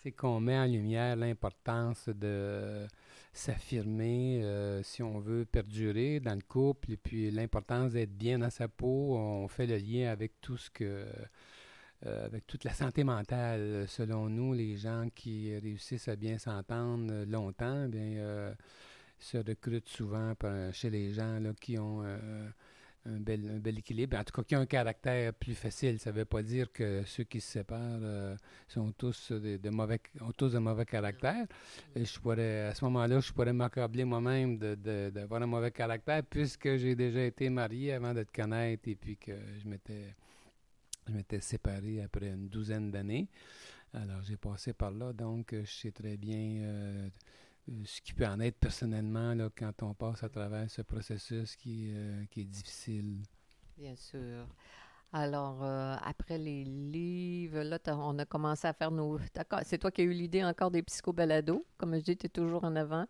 C'est 0.01 0.11
qu'on 0.11 0.39
met 0.39 0.57
en 0.57 0.65
lumière 0.65 1.15
l'importance 1.15 2.09
de 2.09 2.87
s'affirmer, 3.33 4.41
euh, 4.43 4.81
si 4.83 5.03
on 5.03 5.19
veut 5.19 5.45
perdurer 5.45 6.19
dans 6.19 6.33
le 6.33 6.41
couple, 6.41 6.93
et 6.93 6.97
puis 6.97 7.29
l'importance 7.29 7.93
d'être 7.93 8.17
bien 8.17 8.39
dans 8.39 8.49
sa 8.49 8.67
peau. 8.67 9.15
On 9.15 9.47
fait 9.47 9.67
le 9.67 9.77
lien 9.77 10.09
avec 10.11 10.41
tout 10.41 10.57
ce 10.57 10.69
que. 10.69 11.05
Euh, 12.07 12.25
avec 12.25 12.47
toute 12.47 12.63
la 12.63 12.73
santé 12.73 13.03
mentale, 13.03 13.85
selon 13.87 14.27
nous, 14.27 14.53
les 14.53 14.75
gens 14.75 15.07
qui 15.13 15.55
réussissent 15.55 16.07
à 16.07 16.15
bien 16.15 16.39
s'entendre 16.39 17.25
longtemps, 17.25 17.87
bien, 17.87 18.17
euh, 18.17 18.53
se 19.19 19.37
recrutent 19.37 19.87
souvent 19.87 20.33
chez 20.73 20.89
les 20.89 21.13
gens 21.13 21.39
là, 21.39 21.51
qui 21.61 21.77
ont 21.77 22.01
euh, 22.03 22.49
un, 23.05 23.19
bel, 23.19 23.49
un, 23.49 23.59
bel, 23.59 23.79
équilibre. 23.79 24.17
En 24.17 24.23
tout 24.23 24.33
cas, 24.33 24.43
qui 24.43 24.55
ont 24.55 24.59
un 24.61 24.65
caractère 24.65 25.33
plus 25.33 25.55
facile. 25.55 25.99
Ça 25.99 26.11
ne 26.11 26.17
veut 26.17 26.25
pas 26.25 26.41
dire 26.43 26.71
que 26.71 27.03
ceux 27.05 27.23
qui 27.23 27.41
se 27.41 27.51
séparent 27.51 27.79
euh, 27.79 28.35
sont 28.67 28.91
tous 28.91 29.31
de, 29.31 29.69
mauvais, 29.69 29.99
ont 30.21 30.31
tous 30.31 30.53
de 30.53 30.59
mauvais 30.59 30.85
caractère. 30.85 31.45
Et 31.95 32.05
je 32.05 32.19
pourrais, 32.19 32.67
à 32.67 32.75
ce 32.75 32.83
moment-là, 32.85 33.19
je 33.19 33.31
pourrais 33.31 33.53
m'accabler 33.53 34.05
moi-même 34.05 34.57
d'avoir 34.57 35.39
de, 35.39 35.45
un 35.45 35.47
mauvais 35.47 35.71
caractère 35.71 36.23
puisque 36.23 36.77
j'ai 36.77 36.95
déjà 36.95 37.23
été 37.23 37.49
marié 37.49 37.93
avant 37.93 38.13
de 38.13 38.23
te 38.23 38.31
connaître 38.31 38.87
et 38.87 38.95
puis 38.95 39.17
que 39.17 39.33
je 39.61 39.67
m'étais, 39.67 40.15
je 41.07 41.13
m'étais 41.13 41.41
séparé 41.41 42.01
après 42.03 42.27
une 42.27 42.49
douzaine 42.49 42.91
d'années. 42.91 43.27
Alors, 43.93 44.21
j'ai 44.23 44.37
passé 44.37 44.71
par 44.71 44.91
là, 44.91 45.11
donc 45.11 45.53
je 45.53 45.69
sais 45.69 45.91
très 45.91 46.15
bien 46.15 46.61
euh, 46.63 47.09
ce 47.85 48.01
qui 48.01 48.13
peut 48.13 48.25
en 48.25 48.39
être 48.39 48.57
personnellement 48.57 49.33
là, 49.33 49.49
quand 49.55 49.83
on 49.83 49.93
passe 49.93 50.23
à 50.23 50.29
travers 50.29 50.69
ce 50.69 50.81
processus 50.81 51.55
qui, 51.55 51.91
euh, 51.93 52.25
qui 52.29 52.41
est 52.41 52.45
difficile. 52.45 53.19
Bien 53.77 53.95
sûr. 53.95 54.47
Alors, 55.13 55.63
euh, 55.63 55.95
après 56.03 56.37
les 56.37 56.63
livres, 56.63 57.63
là, 57.63 57.79
on 57.87 58.17
a 58.17 58.25
commencé 58.25 58.67
à 58.67 58.73
faire 58.73 58.91
nos... 58.91 59.19
C'est 59.63 59.77
toi 59.77 59.91
qui 59.91 60.01
as 60.01 60.03
eu 60.05 60.13
l'idée 60.13 60.43
encore 60.43 60.71
des 60.71 60.83
psychobalados. 60.83 61.65
Comme 61.77 61.95
je 61.95 62.01
dis, 62.01 62.17
tu 62.17 62.27
es 62.27 62.29
toujours 62.29 62.63
en 62.63 62.75
avant 62.75 63.05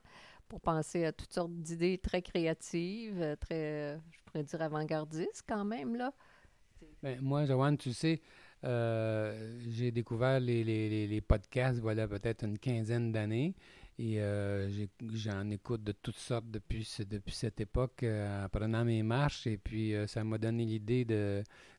pour 0.48 0.60
penser 0.62 1.06
à 1.06 1.14
toutes 1.14 1.32
sortes 1.32 1.54
d'idées 1.54 1.98
très 1.98 2.22
créatives, 2.22 3.38
très, 3.40 4.00
je 4.12 4.24
pourrais 4.26 4.44
dire, 4.44 4.62
avant-gardistes 4.62 5.44
quand 5.48 5.64
même, 5.64 5.96
là. 5.96 6.14
Ben, 7.04 7.22
moi, 7.22 7.46
Joanne, 7.46 7.78
tu 7.78 7.94
sais, 7.94 8.22
euh, 8.64 9.60
j'ai 9.70 9.92
découvert 9.92 10.40
les, 10.40 10.64
les, 10.64 11.08
les 11.08 11.22
podcasts, 11.22 11.80
voilà, 11.80 12.08
peut-être 12.08 12.44
une 12.44 12.58
quinzaine 12.58 13.12
d'années. 13.12 13.56
Et 14.00 14.20
euh, 14.20 14.70
j'en 15.14 15.50
écoute 15.50 15.84
de 15.84 15.92
toutes 15.92 16.18
sortes 16.18 16.50
depuis, 16.50 16.90
depuis 17.08 17.34
cette 17.34 17.62
époque 17.62 18.04
euh, 18.04 18.46
en 18.46 18.50
prenant 18.50 18.84
mes 18.84 19.04
marches. 19.04 19.46
Et 19.48 19.58
puis, 19.58 19.94
euh, 19.94 20.08
ça 20.08 20.24
m'a 20.24 20.38
donné 20.38 20.66
l'idée 20.66 21.06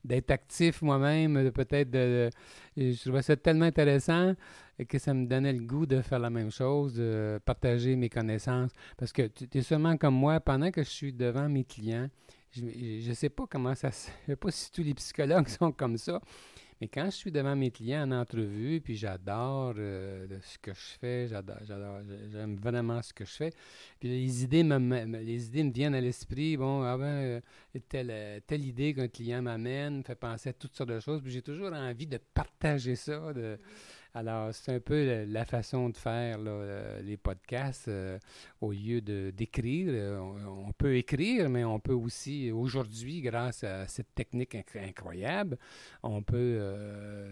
d'être 0.04 0.30
actif 0.30 0.82
moi-même, 0.82 1.50
peut-être 1.52 1.90
de, 1.90 2.30
Je 2.76 3.00
trouvais 3.00 3.22
ça 3.22 3.36
tellement 3.36 3.64
intéressant 3.64 4.34
que 4.88 4.98
ça 4.98 5.14
me 5.14 5.26
donnait 5.26 5.52
le 5.52 5.64
goût 5.64 5.86
de 5.86 6.00
faire 6.00 6.18
la 6.18 6.30
même 6.30 6.50
chose, 6.50 6.94
de 6.94 7.40
partager 7.44 7.96
mes 7.96 8.08
connaissances. 8.08 8.70
Parce 8.96 9.12
que 9.12 9.26
tu 9.26 9.46
es 9.58 9.62
seulement 9.62 9.96
comme 9.96 10.14
moi, 10.14 10.38
pendant 10.40 10.70
que 10.70 10.82
je 10.82 10.90
suis 10.90 11.12
devant 11.12 11.48
mes 11.48 11.64
clients, 11.64 12.08
je 12.50 13.08
ne 13.08 13.14
sais 13.14 13.30
pas 13.30 13.44
comment 13.48 13.74
ça 13.74 13.90
se... 13.90 14.10
Je 14.22 14.32
sais 14.32 14.36
pas 14.36 14.50
si 14.50 14.70
tous 14.70 14.82
les 14.82 14.94
psychologues 14.94 15.48
sont 15.60 15.72
comme 15.72 15.96
ça, 15.96 16.20
mais 16.82 16.88
quand 16.88 17.04
je 17.04 17.16
suis 17.16 17.30
devant 17.30 17.54
mes 17.54 17.70
clients 17.70 18.02
en 18.02 18.10
entrevue, 18.10 18.80
puis 18.80 18.96
j'adore 18.96 19.74
euh, 19.78 20.26
ce 20.42 20.58
que 20.58 20.74
je 20.74 20.98
fais, 20.98 21.28
j'adore, 21.28 21.58
j'aime 22.32 22.56
vraiment 22.56 23.00
ce 23.02 23.14
que 23.14 23.24
je 23.24 23.30
fais. 23.30 23.50
Puis 24.00 24.08
les 24.08 24.42
idées 24.42 24.64
me, 24.64 25.04
les 25.18 25.46
idées 25.46 25.62
me 25.62 25.70
viennent 25.70 25.94
à 25.94 26.00
l'esprit. 26.00 26.56
Bon, 26.56 26.82
ah 26.82 26.98
ben, 26.98 27.04
euh, 27.04 27.40
telle, 27.88 28.42
telle 28.48 28.64
idée 28.64 28.94
qu'un 28.94 29.06
client 29.06 29.42
m'amène 29.42 29.98
me 29.98 30.02
fait 30.02 30.16
penser 30.16 30.48
à 30.48 30.54
toutes 30.54 30.74
sortes 30.74 30.90
de 30.90 30.98
choses. 30.98 31.22
Puis 31.22 31.30
j'ai 31.30 31.42
toujours 31.42 31.72
envie 31.72 32.08
de 32.08 32.18
partager 32.34 32.96
ça, 32.96 33.32
alors, 34.14 34.54
c'est 34.54 34.74
un 34.74 34.80
peu 34.80 35.24
la, 35.26 35.44
façon 35.46 35.88
de 35.88 35.96
faire 35.96 36.36
euh, 36.46 37.00
les 37.00 37.16
podcasts. 37.16 37.88
Euh, 37.88 38.18
au 38.60 38.72
lieu 38.72 39.00
d'écrire, 39.00 39.88
euh, 39.90 40.18
on, 40.18 40.72
peut 40.72 40.96
écrire, 40.96 41.48
mais 41.48 41.64
on 41.64 41.80
peut 41.80 41.94
aussi, 41.94 42.50
aujourd'hui, 42.50 43.22
grâce 43.22 43.64
à 43.64 43.86
cette 43.88 44.14
technique 44.14 44.54
incroyable, 44.74 45.58
on 46.02 46.22
peut, 46.22 46.60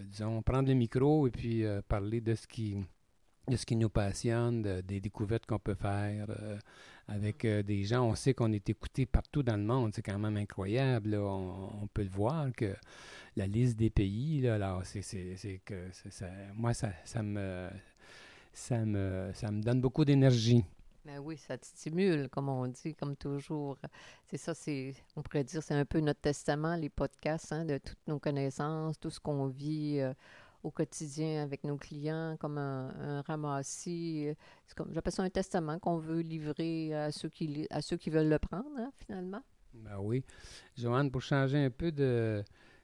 disons, 0.09 0.41
prendre 0.41 0.69
le 0.69 0.73
micro 0.73 1.27
et 1.27 1.31
puis 1.31 1.63
parler 1.87 2.21
de 2.21 2.35
ce 2.35 2.47
qui 2.47 2.77
de 3.47 3.57
ce 3.57 3.65
qui 3.65 3.75
nous 3.75 3.89
passionne, 3.89 4.61
des 4.81 4.99
découvertes 4.99 5.47
qu'on 5.47 5.59
peut 5.59 5.73
faire 5.73 6.27
avec 7.11 7.45
des 7.45 7.83
gens. 7.83 8.03
On 8.05 8.15
sait 8.15 8.33
qu'on 8.33 8.51
est 8.51 8.69
écouté 8.69 9.05
partout 9.05 9.43
dans 9.43 9.57
le 9.57 9.63
monde. 9.63 9.91
C'est 9.93 10.01
quand 10.01 10.17
même 10.17 10.37
incroyable. 10.37 11.15
On, 11.15 11.83
on, 11.83 11.87
peut 11.87 12.03
le 12.03 12.09
voir 12.09 12.47
que 12.55 12.73
la 13.35 13.47
liste 13.47 13.77
des 13.77 13.89
pays. 13.89 14.41
Là, 14.41 14.55
alors, 14.55 14.81
c'est, 14.85 15.61
que 15.65 15.75
ça, 16.09 16.27
moi, 16.55 16.73
ça, 16.73 16.91
ça, 17.05 17.21
me, 17.21 17.69
ça, 18.53 18.85
me, 18.85 19.31
ça 19.33 19.51
me 19.51 19.61
donne 19.61 19.81
beaucoup 19.81 20.05
d'énergie. 20.05 20.63
Ben 21.03 21.17
oui, 21.17 21.35
ça 21.35 21.57
te 21.57 21.65
stimule, 21.65 22.29
comme 22.29 22.47
on 22.47 22.67
dit, 22.67 22.93
comme 22.93 23.15
toujours. 23.15 23.75
C'est 24.27 24.37
ça, 24.37 24.53
c'est, 24.53 24.93
on 25.15 25.23
pourrait 25.23 25.43
dire, 25.43 25.63
c'est 25.63 25.73
un 25.73 25.85
peu 25.85 25.99
notre 25.99 26.21
testament, 26.21 26.75
les 26.75 26.89
podcasts, 26.89 27.51
hein, 27.51 27.65
de 27.65 27.79
toutes 27.79 28.07
nos 28.07 28.19
connaissances, 28.19 28.99
tout 28.99 29.09
ce 29.09 29.19
qu'on 29.19 29.47
vit 29.47 29.97
euh, 29.99 30.13
au 30.63 30.71
quotidien 30.71 31.43
avec 31.43 31.63
nos 31.63 31.77
clients, 31.77 32.37
comme 32.39 32.57
un, 32.57 33.21
ramassis. 33.21 34.27
C'est 34.67 34.77
comme, 34.77 34.93
j'appelle 34.93 35.13
ça 35.13 35.23
un 35.23 35.29
testament 35.29 35.79
qu'on 35.79 35.97
veut 35.97 36.21
livrer 36.21 36.93
à 36.93 37.11
ceux 37.11 37.29
qui, 37.29 37.67
à 37.69 37.81
ceux 37.81 37.97
qui 37.97 38.09
veulent 38.09 38.29
le 38.29 38.39
prendre, 38.39 38.69
hein, 38.77 38.91
finalement. 39.05 39.41
Ben 39.73 39.97
oui. 39.99 40.23
Joanne, 40.77 41.11
pour 41.11 41.21
changer 41.21 41.57
un 41.57 41.69
peu 41.69 41.91
de, 41.91 42.43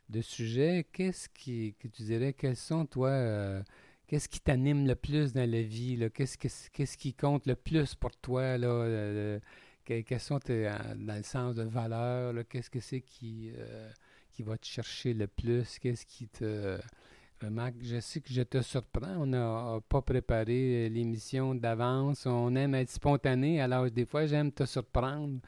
de 0.09 0.21
sujets, 0.21 0.85
qu'est-ce 0.91 1.29
qui, 1.29 1.75
que 1.79 1.87
tu 1.87 2.03
dirais, 2.03 2.33
quels 2.33 2.55
sont, 2.55 2.85
toi, 2.85 3.09
euh, 3.09 3.61
qu'est-ce 4.07 4.29
qui 4.29 4.39
t'anime 4.39 4.87
le 4.87 4.95
plus 4.95 5.33
dans 5.33 5.49
la 5.49 5.61
vie? 5.61 6.09
Qu'est-ce, 6.13 6.37
qu'est-ce 6.37 6.97
qui 6.97 7.13
compte 7.13 7.45
le 7.45 7.55
plus 7.55 7.95
pour 7.95 8.15
toi? 8.17 8.57
Là, 8.57 9.39
quels 9.83 10.19
sont 10.19 10.39
tes, 10.39 10.69
dans 10.95 11.15
le 11.15 11.23
sens 11.23 11.55
de 11.55 11.63
valeur? 11.63 12.33
qu'est-ce 12.49 12.69
que 12.69 12.79
c'est 12.79 13.01
qui, 13.01 13.51
euh, 13.57 13.89
qui 14.31 14.43
va 14.43 14.57
te 14.57 14.65
chercher 14.65 15.13
le 15.13 15.27
plus? 15.27 15.79
Qu'est-ce 15.79 16.05
qui 16.05 16.27
te... 16.27 16.79
Remarque, 17.41 17.75
je 17.83 17.99
sais 17.99 18.19
que 18.19 18.33
je 18.33 18.41
te 18.41 18.61
surprends. 18.61 19.15
On 19.19 19.27
n'a 19.27 19.79
pas 19.87 20.01
préparé 20.01 20.89
l'émission 20.89 21.53
d'avance. 21.53 22.25
On 22.25 22.55
aime 22.55 22.73
être 22.75 22.89
spontané. 22.89 23.61
Alors, 23.61 23.89
des 23.91 24.05
fois, 24.05 24.25
j'aime 24.25 24.51
te 24.51 24.65
surprendre. 24.65 25.39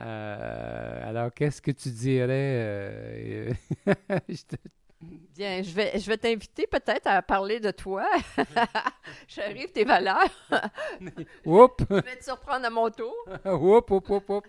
Euh, 0.00 1.08
alors, 1.08 1.32
qu'est-ce 1.32 1.62
que 1.62 1.70
tu 1.72 1.90
dirais? 1.90 2.28
Euh, 2.28 3.52
Bien, 5.00 5.62
je 5.62 5.70
vais, 5.70 5.98
je 5.98 6.06
vais 6.06 6.18
t'inviter 6.18 6.66
peut-être 6.66 7.06
à 7.06 7.22
parler 7.22 7.58
de 7.58 7.70
toi. 7.70 8.06
J'arrive 9.28 9.72
tes 9.72 9.84
valeurs. 9.84 10.28
Oups! 11.46 11.84
je 11.90 11.94
vais 11.94 12.16
te 12.16 12.24
surprendre 12.24 12.66
à 12.66 12.70
mon 12.70 12.90
tour. 12.90 13.14
oups, 13.46 13.90
oups, 13.90 14.10
oups, 14.10 14.28
oups. 14.28 14.48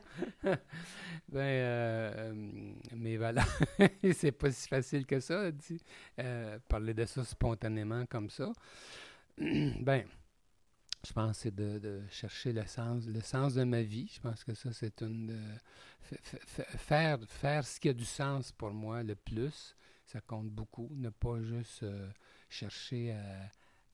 ben, 1.29 1.39
euh, 1.39 2.33
mes 2.93 3.15
valeurs, 3.15 3.47
c'est 4.13 4.33
pas 4.33 4.51
si 4.51 4.67
facile 4.67 5.05
que 5.05 5.21
ça, 5.21 5.51
dit. 5.51 5.81
parler 6.67 6.93
de 6.93 7.05
ça 7.05 7.23
spontanément 7.23 8.05
comme 8.07 8.29
ça. 8.29 8.51
ben, 9.37 10.03
je 11.07 11.13
pense 11.13 11.37
c'est 11.39 11.55
de, 11.55 12.01
chercher 12.09 12.51
le 12.51 12.65
sens, 12.65 13.05
le 13.07 13.21
sens 13.21 13.53
de 13.53 13.63
ma 13.63 13.81
vie. 13.83 14.11
Je 14.13 14.19
pense 14.19 14.43
que 14.43 14.53
ça, 14.53 14.73
c'est 14.73 15.01
une. 15.01 15.33
faire, 16.01 17.19
faire 17.25 17.65
ce 17.65 17.79
qui 17.79 17.87
a 17.87 17.93
du 17.93 18.05
sens 18.05 18.51
pour 18.51 18.71
moi 18.71 19.01
le 19.01 19.15
plus, 19.15 19.75
ça 20.11 20.19
compte 20.21 20.49
beaucoup. 20.49 20.89
Ne 20.95 21.09
pas 21.09 21.41
juste 21.41 21.83
euh, 21.83 22.09
chercher 22.49 23.15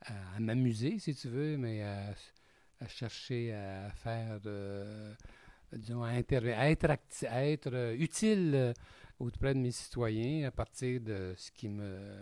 à, 0.02 0.40
m'amuser, 0.40 1.00
si 1.00 1.14
tu 1.16 1.28
veux, 1.28 1.58
mais 1.58 1.84
à, 1.84 2.16
chercher 2.88 3.54
à 3.54 3.92
faire, 3.92 4.40
euh, 4.46 5.14
disons, 5.74 6.04
à, 6.04 6.14
être, 6.14 6.34
à 7.26 7.46
être 7.46 7.96
utile 8.00 8.74
auprès 9.20 9.54
de 9.54 9.60
mes 9.60 9.72
citoyens 9.72 10.48
à 10.48 10.52
partir 10.52 11.02
de 11.02 11.34
ce 11.36 11.52
qui 11.52 11.68
me 11.70 12.20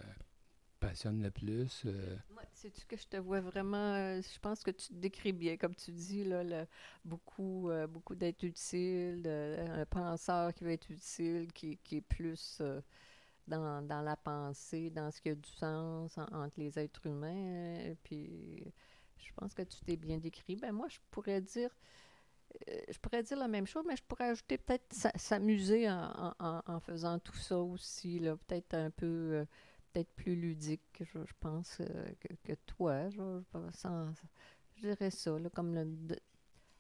passionne 0.79 1.21
le 1.21 1.31
plus? 1.31 1.83
Euh? 1.85 2.17
Sais-tu 2.53 2.85
que 2.85 2.95
je 2.95 3.05
te 3.05 3.17
vois 3.17 3.41
vraiment, 3.41 4.19
je 4.21 4.39
pense 4.39 4.63
que 4.63 4.71
tu 4.71 4.87
te 4.87 4.93
décris 4.93 5.33
bien, 5.33 5.57
comme 5.57 5.75
tu 5.75 5.91
dis, 5.91 6.23
là, 6.23 6.65
beaucoup, 7.03 7.69
beaucoup 7.89 8.15
d'être 8.15 8.43
utile, 8.43 9.27
un 9.27 9.85
penseur 9.85 10.53
qui 10.53 10.63
va 10.63 10.71
être 10.71 10.89
utile, 10.89 11.51
qui, 11.53 11.77
qui 11.83 11.97
est 11.97 12.01
plus 12.01 12.61
dans, 13.47 14.01
la 14.03 14.15
pensée, 14.15 14.89
dans 14.89 15.11
ce 15.11 15.21
qui 15.21 15.29
a 15.29 15.35
du 15.35 15.49
sens 15.49 16.17
entre 16.17 16.59
les 16.59 16.77
êtres 16.79 17.05
humains. 17.05 17.95
puis 18.03 18.63
je 19.17 19.33
pense 19.35 19.53
que 19.53 19.63
tu 19.63 19.77
t'es 19.81 19.95
bien 19.95 20.17
décrit. 20.17 20.55
Ben 20.55 20.71
moi, 20.71 20.87
je 20.87 20.99
pourrais 21.11 21.41
dire 21.41 21.69
euh, 22.69 22.79
je 22.89 22.97
pourrais 22.99 23.23
dire 23.23 23.37
la 23.37 23.47
même 23.47 23.65
chose, 23.65 23.83
mais 23.87 23.95
je 23.95 24.03
pourrais 24.03 24.29
ajouter 24.29 24.57
peut-être 24.57 24.93
s'amuser 25.15 25.89
en, 25.89 26.79
faisant 26.81 27.19
tout 27.19 27.35
ça 27.35 27.59
aussi, 27.59 28.19
peut-être 28.47 28.73
un 28.73 28.89
peu, 28.91 29.05
euh, 29.05 29.45
peut-être 29.91 30.11
plus 30.15 30.35
ludique, 30.35 30.81
je, 31.01 31.19
pense, 31.39 31.77
euh, 31.81 32.07
que, 32.43 32.53
toi. 32.65 33.09
Je, 33.09 34.81
dirais 34.81 35.11
ça, 35.11 35.37
là, 35.37 35.49
comme 35.49 35.73
le, 35.73 36.15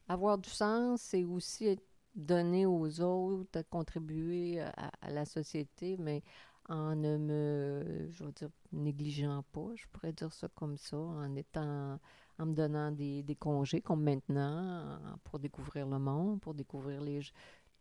avoir 0.07 0.37
du 0.37 0.49
sens, 0.49 1.01
c'est 1.01 1.23
aussi 1.23 1.77
donner 2.13 2.65
aux 2.65 3.01
autres, 3.01 3.61
contribuer 3.63 4.61
à, 4.61 4.91
la 5.09 5.25
société, 5.25 5.97
mais 5.97 6.23
en 6.67 6.95
ne 6.95 7.17
me, 7.17 8.07
je 8.11 8.23
veux 8.23 8.31
dire, 8.31 8.49
négligeant 8.71 9.43
pas, 9.51 9.69
je 9.75 9.85
pourrais 9.91 10.13
dire 10.13 10.33
ça 10.33 10.47
comme 10.55 10.77
ça, 10.77 10.97
en 10.97 11.35
étant 11.35 11.99
en 12.37 12.45
me 12.45 12.53
donnant 12.53 12.91
des, 12.91 13.23
des, 13.23 13.35
congés 13.35 13.81
comme 13.81 14.03
maintenant 14.03 14.99
pour 15.23 15.39
découvrir 15.39 15.87
le 15.87 15.99
monde, 15.99 16.41
pour 16.41 16.53
découvrir 16.53 17.01
les, 17.01 17.21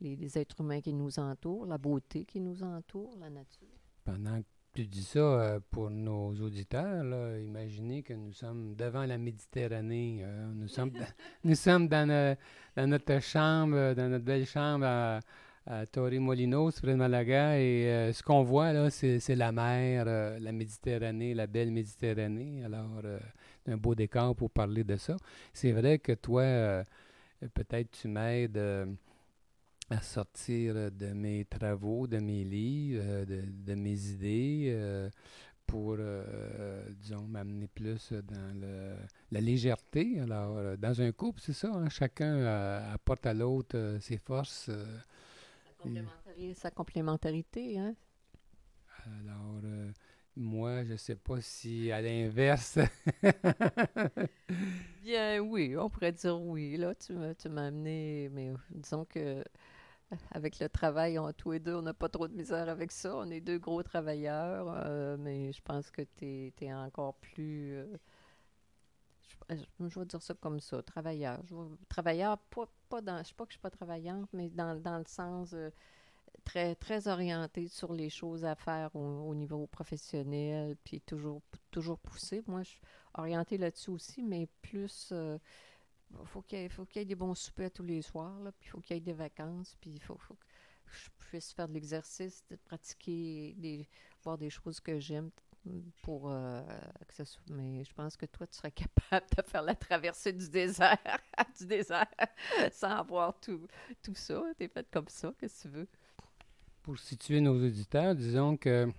les, 0.01 0.39
êtres 0.39 0.61
humains 0.61 0.81
qui 0.81 0.93
nous 0.93 1.19
entourent, 1.19 1.67
la 1.67 1.79
beauté 1.79 2.25
qui 2.25 2.41
nous 2.41 2.63
entoure, 2.63 3.17
la 3.19 3.31
nature. 3.31 3.67
Pendant 4.05 4.41
que 4.41 4.47
tu 4.75 4.87
dis 4.87 5.03
ça 5.03 5.19
euh, 5.19 5.61
pour 5.71 5.91
nos 5.91 6.35
auditeurs, 6.41 7.05
imaginez 7.39 8.03
que 8.03 8.13
nous 8.13 8.33
sommes 8.33 8.75
devant 8.75 9.07
la 9.07 9.19
Méditerranée. 9.19 10.21
Euh, 10.23 10.53
nous, 10.53 10.69
sommes 10.69 10.91
dans, 10.91 11.07
nous 11.45 11.55
sommes 11.55 11.89
dans, 11.89 12.37
dans, 12.77 12.87
notre 12.87 13.21
chambre, 13.21 13.95
dans 13.95 14.09
notre 14.11 14.25
belle 14.25 14.47
chambre 14.47 15.21
à, 15.67 15.81
à 15.81 15.87
Torremolinos, 15.87 16.73
près 16.81 16.93
de 16.93 16.97
Malaga, 16.97 17.59
et 17.59 17.87
euh, 17.87 18.13
ce 18.13 18.23
qu'on 18.23 18.43
voit 18.43 18.73
là, 18.73 18.91
c'est 18.91 19.37
la 19.37 19.53
mer, 19.53 20.05
la 20.05 20.53
Méditerranée, 20.53 21.35
la 21.35 21.47
belle 21.47 21.71
Méditerranée. 21.71 22.65
Alors, 22.65 23.03
un 23.67 23.77
beau 23.77 23.95
décor 23.95 24.35
pour 24.37 24.51
parler 24.51 24.85
de 24.85 24.97
ça. 24.97 25.17
C'est 25.53 25.73
vrai 25.73 25.99
que 25.99 26.13
toi, 26.13 26.43
euh, 26.43 26.85
peut-être 27.55 27.91
tu 27.91 28.09
m'aides 28.09 28.57
euh, 28.57 28.87
à 29.91 30.01
sortir 30.01 30.91
de 30.91 31.13
mes 31.13 31.45
travaux, 31.45 32.07
de 32.07 32.19
mes 32.19 32.45
livres, 32.45 33.03
euh, 33.05 33.43
de, 33.47 33.75
mes 33.75 34.11
idées, 34.11 35.09
pour, 35.67 35.97
disons, 37.01 37.27
m'amener 37.27 37.69
plus 37.69 38.13
dans 38.13 38.99
la 39.33 39.41
légèreté. 39.41 40.21
Alors, 40.21 40.77
dans 40.77 41.01
un 41.01 41.11
couple, 41.13 41.41
c'est 41.41 41.55
ça, 41.55 41.73
hein, 41.73 41.89
chacun 41.89 42.45
apporte 42.93 43.25
à 43.25 43.33
l'autre 43.33 43.97
ses 44.01 44.19
forces. 44.19 44.71
Sa, 46.55 46.71
complémentarité, 46.71 47.79
hein? 47.79 47.95
Alors, 49.07 49.61
moi, 50.37 50.85
je 50.85 50.93
ne 50.93 50.97
sais 50.97 51.15
pas 51.15 51.41
si 51.41 51.93
à 51.93 52.01
l'inverse. 52.01 52.79
Bien, 55.03 55.41
oui, 55.41 55.77
on 55.77 55.89
pourrait 55.89 56.13
dire 56.13 56.41
oui. 56.41 56.77
Là, 56.77 56.95
tu 56.95 57.13
m'as 57.13 57.67
amené, 57.67 58.31
mais 58.33 58.53
disons 58.71 59.05
que 59.05 59.45
avec 60.33 60.59
le 60.59 60.69
travail, 60.69 61.19
on, 61.19 61.33
tous 61.33 61.53
les 61.53 61.61
deux, 61.61 61.75
on 61.75 61.83
n'a 61.83 61.95
pas 61.95 62.09
trop 62.09 62.29
de 62.29 62.35
misère 62.35 62.69
avec 62.69 62.93
ça. 62.93 63.17
On 63.17 63.31
est 63.31 63.41
deux 63.41 63.59
gros 63.59 63.83
travailleurs, 63.83 64.67
euh, 64.87 65.17
mais 65.19 65.53
je 65.53 65.63
pense 65.63 65.91
que 65.91 66.03
tu 66.03 66.53
es, 66.61 66.75
encore 66.75 67.15
plus. 67.15 67.75
Euh, 67.75 67.87
je, 69.51 69.99
vais 70.01 70.07
dire 70.07 70.23
ça 70.23 70.35
comme 70.35 70.61
ça, 70.61 70.83
travailleur. 70.83 71.41
Je, 71.47 71.55
travailleur, 71.89 72.39
pas, 72.39 72.69
pas 72.89 73.01
dans. 73.01 73.19
Je 73.23 73.29
sais 73.29 73.35
pas 73.35 73.45
que 73.47 73.53
je 73.53 73.59
ne 73.59 73.61
suis 73.61 73.63
pas 73.63 73.71
travaillante, 73.71 74.29
mais 74.33 74.49
dans, 74.51 74.81
dans 74.81 74.99
le 74.99 75.05
sens. 75.07 75.53
Euh, 75.53 75.71
très, 76.45 76.75
très 76.75 77.09
orienté 77.09 77.69
sur 77.69 77.93
les 77.93 78.11
choses 78.11 78.45
à 78.45 78.55
faire 78.55 78.95
au, 78.95 79.35
niveau 79.35 79.67
professionnel, 79.67 80.77
puis 80.85 81.01
toujours, 81.01 81.43
toujours 81.71 81.99
poussé. 81.99 82.43
Moi, 82.47 82.63
je 82.63 82.71
suis 82.71 82.81
orientée 83.15 83.59
là-dessus 83.59 83.91
aussi, 83.91 84.23
mais 84.23 84.49
plus. 84.63 85.11
Euh, 85.13 85.39
faut 86.25 86.43
qu'il 86.43 86.69
qu'il 86.69 86.87
y 86.97 86.99
ait 87.01 87.05
des 87.05 87.15
bons 87.15 87.35
soupers 87.35 87.71
tous 87.71 87.83
les 87.83 88.03
soirs, 88.03 88.53
puis 88.59 88.69
il 88.69 88.71
faut 88.71 88.81
qu'il 88.81 88.95
y 88.95 88.99
ait 88.99 89.01
des 89.01 89.13
vacances, 89.13 89.77
puis 89.81 89.91
il 89.91 90.03
faut, 90.03 90.17
faut, 90.19 90.35
que 90.35 90.47
je 90.93 91.11
puisse 91.19 91.53
faire 91.53 91.69
de 91.69 91.75
l'exercice, 91.75 92.45
de 92.51 92.57
pratiquer, 92.57 93.55
des, 93.57 93.89
voir 94.23 94.39
des 94.39 94.51
choses 94.51 94.81
que 94.81 95.01
j'aime 95.01 95.31
pour 96.03 96.31
euh, 96.31 96.63
que 97.07 97.15
ça 97.15 97.25
soit. 97.25 97.43
Mais 97.51 97.85
je 97.85 97.93
pense 97.93 98.17
que 98.17 98.27
toi, 98.27 98.47
tu 98.47 98.57
serais 98.57 98.71
capable 99.11 99.27
de 99.37 99.43
faire 99.43 99.63
la 99.63 99.75
traversée 99.75 100.33
du 100.33 100.49
désert, 100.49 100.99
du 101.59 101.67
désert, 101.67 102.07
sans 102.73 102.91
avoir 102.91 103.39
tout, 103.41 103.67
tout 104.03 104.15
ça. 104.15 104.43
T'es 104.59 104.69
faite 104.69 104.89
comme 104.91 105.09
ça, 105.09 105.33
qu'est-ce 105.39 105.65
que 105.65 105.69
tu 105.69 105.75
veux? 105.75 105.89
Pour 106.83 106.99
situer 106.99 107.41
nos 107.41 107.55
auditeurs, 107.55 108.15
disons 108.15 108.57
que 108.57 108.91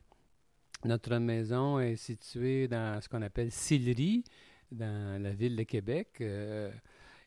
notre 0.83 1.17
maison 1.17 1.79
est 1.79 1.95
située 1.95 2.67
dans 2.67 2.99
ce 3.01 3.09
qu'on 3.09 3.21
appelle 3.21 3.51
Sillery, 3.51 4.23
dans 4.71 5.21
la 5.21 5.31
ville 5.31 5.55
de 5.55 5.63
Québec, 5.63 6.17
euh, 6.21 6.71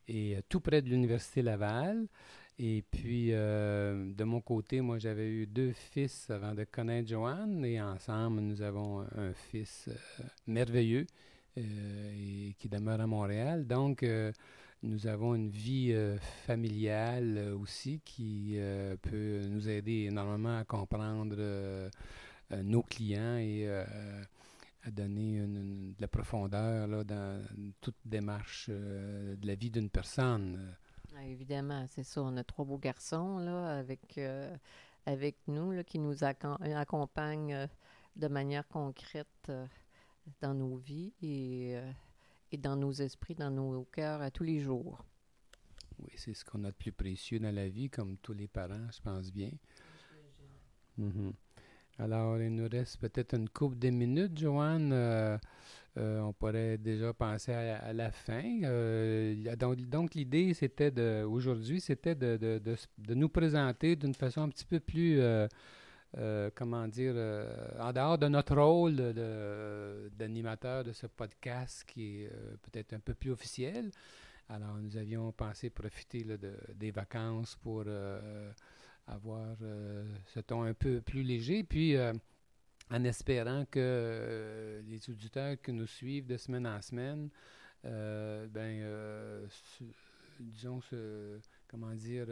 et 0.09 0.39
tout 0.49 0.61
près 0.61 0.83
de 0.83 0.89
l'Université 0.89 1.43
Laval. 1.43 2.09
Et 2.61 2.83
puis, 2.91 3.29
euh, 3.33 4.13
de 4.15 4.25
mon 4.25 4.41
côté, 4.41 4.81
moi, 4.81 4.99
j'avais 4.99 5.29
eu 5.29 5.47
deux 5.47 5.73
fils 5.73 6.29
avant 6.31 6.55
de 6.55 6.65
connaître 6.65 7.09
Joanne, 7.09 7.65
et 7.65 7.81
ensemble, 7.81 8.41
nous 8.41 8.63
avons 8.63 9.01
un 9.17 9.33
fils 9.33 9.89
euh, 9.89 10.25
merveilleux 10.47 11.07
et 11.57 12.55
qui 12.59 12.69
demeure 12.69 13.01
à 13.01 13.07
Montréal. 13.07 13.67
Donc, 13.67 14.05
nous 14.85 15.09
avons 15.09 15.35
une 15.35 15.51
vie 15.51 15.93
euh, 15.93 16.19
familiale 16.47 17.37
euh, 17.37 17.59
aussi 17.59 18.01
qui 18.05 18.55
euh, 18.59 18.97
peut 18.97 19.41
nous 19.49 19.69
aider 19.69 20.07
énormément 20.09 20.57
à 20.57 20.65
comprendre 20.65 21.37
nos 22.63 22.83
clients 22.83 23.37
et 23.37 23.69
à 23.69 24.91
donner 24.91 25.41
de 25.41 26.01
la 26.01 26.09
profondeur 26.09 26.87
là, 26.87 27.05
dans 27.05 27.45
toute 27.83 27.97
démarche 28.07 28.71
de 28.71 29.47
la 29.47 29.55
vie 29.55 29.71
d'une 29.71 29.91
personne. 29.91 30.75
Ah, 31.21 31.27
évidemment, 31.27 31.85
c'est 31.89 32.05
ça. 32.05 32.23
On 32.23 32.37
a 32.37 32.45
trois 32.45 32.65
beaux 32.65 32.79
garçons 32.79 33.39
là, 33.39 33.79
avec, 33.79 34.21
avec 35.05 35.37
nous 35.49 35.73
là, 35.73 35.83
qui 35.83 35.99
nous 35.99 36.23
accompagnent 36.23 37.69
de 38.15 38.29
manière 38.29 38.67
concrète 38.69 39.51
dans 40.41 40.55
nos 40.55 40.77
vies 40.77 41.13
et 41.21 41.77
et 42.53 42.57
dans 42.57 42.77
nos 42.77 42.93
esprits, 42.93 43.35
dans 43.35 43.51
nos 43.51 43.85
cœurs 43.85 44.23
à 44.23 44.31
tous 44.31 44.45
les 44.45 44.61
jours. 44.61 45.05
Oui, 45.99 46.11
c'est 46.17 46.35
ce 46.35 46.45
qu'on 46.45 46.65
a 46.65 46.71
de 46.71 46.77
plus 46.77 46.93
précieux 46.93 47.41
dans 47.41 47.55
la 47.55 47.69
vie, 47.69 47.91
comme 47.91 48.17
tous 48.19 48.33
les 48.33 48.49
parents, 48.49 48.91
je 48.93 49.01
pense 49.01 49.33
bien. 49.33 49.51
Mhm. 50.97 51.33
Alors, 52.01 52.41
il 52.41 52.55
nous 52.55 52.69
reste 52.71 52.99
peut-être 53.01 53.35
une 53.35 53.49
couple 53.49 53.77
de 53.77 53.91
minutes, 53.91 54.39
Joanne. 54.39 54.93
Euh, 54.93 55.37
euh, 55.97 56.21
on 56.21 56.33
pourrait 56.33 56.79
déjà 56.79 57.13
penser 57.13 57.53
à, 57.53 57.93
la 57.93 58.13
fin. 58.13 58.63
Euh, 58.63 59.57
donc, 59.57 60.15
l'idée, 60.15 60.55
c'était 60.55 60.93
de 60.93 61.25
aujourd'hui, 61.25 61.81
c'était 61.81 62.15
de, 62.15 62.37
de, 62.37 62.77
de, 62.99 63.15
nous 63.15 63.29
présenter 63.29 63.97
d'une 63.97 64.15
façon 64.15 64.43
un 64.43 64.49
petit 64.49 64.65
peu 64.65 64.79
plus 64.79 65.21
comment 66.55 66.87
dire, 66.87 67.15
en 67.81 67.93
dehors 67.93 68.17
de 68.17 68.29
notre 68.29 68.57
rôle 68.57 68.95
d'animateur 70.17 70.85
de, 70.85 70.93
ce 70.93 71.09
podcast 71.09 71.85
qui 71.85 72.23
est 72.23 72.31
peut-être 72.63 72.93
un 72.93 73.01
peu 73.01 73.15
plus 73.15 73.33
officiel. 73.33 73.91
Alors, 74.49 74.77
nous 74.81 74.97
avions 74.97 75.33
pensé 75.33 75.69
profiter 75.69 76.23
de, 76.23 76.53
des 76.77 76.93
vacances 76.93 77.57
pour 77.57 77.85
avoir 79.09 79.57
ce 80.27 80.41
ton 80.41 80.63
un 80.63 80.75
peu 80.75 81.01
plus 81.01 81.23
léger. 81.23 81.63
Puis, 81.65 81.97
en 82.91 83.05
espérant 83.05 83.65
que 83.71 84.83
les 84.87 85.11
auditeurs 85.11 85.61
qui 85.61 85.73
nous 85.73 85.87
suivent 85.87 86.27
de 86.27 86.37
semaine 86.37 86.67
en 86.67 86.81
semaine, 86.81 87.29
ben, 87.83 89.49
disons, 90.41 90.81
ce, 90.83 91.39
comment 91.69 91.95
dire, 91.95 92.27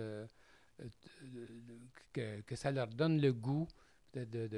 que, 2.12 2.40
que, 2.42 2.56
ça 2.56 2.70
leur 2.70 2.88
donne 2.88 3.20
le 3.20 3.32
goût 3.32 3.66
de, 4.14 4.24
de, 4.24 4.48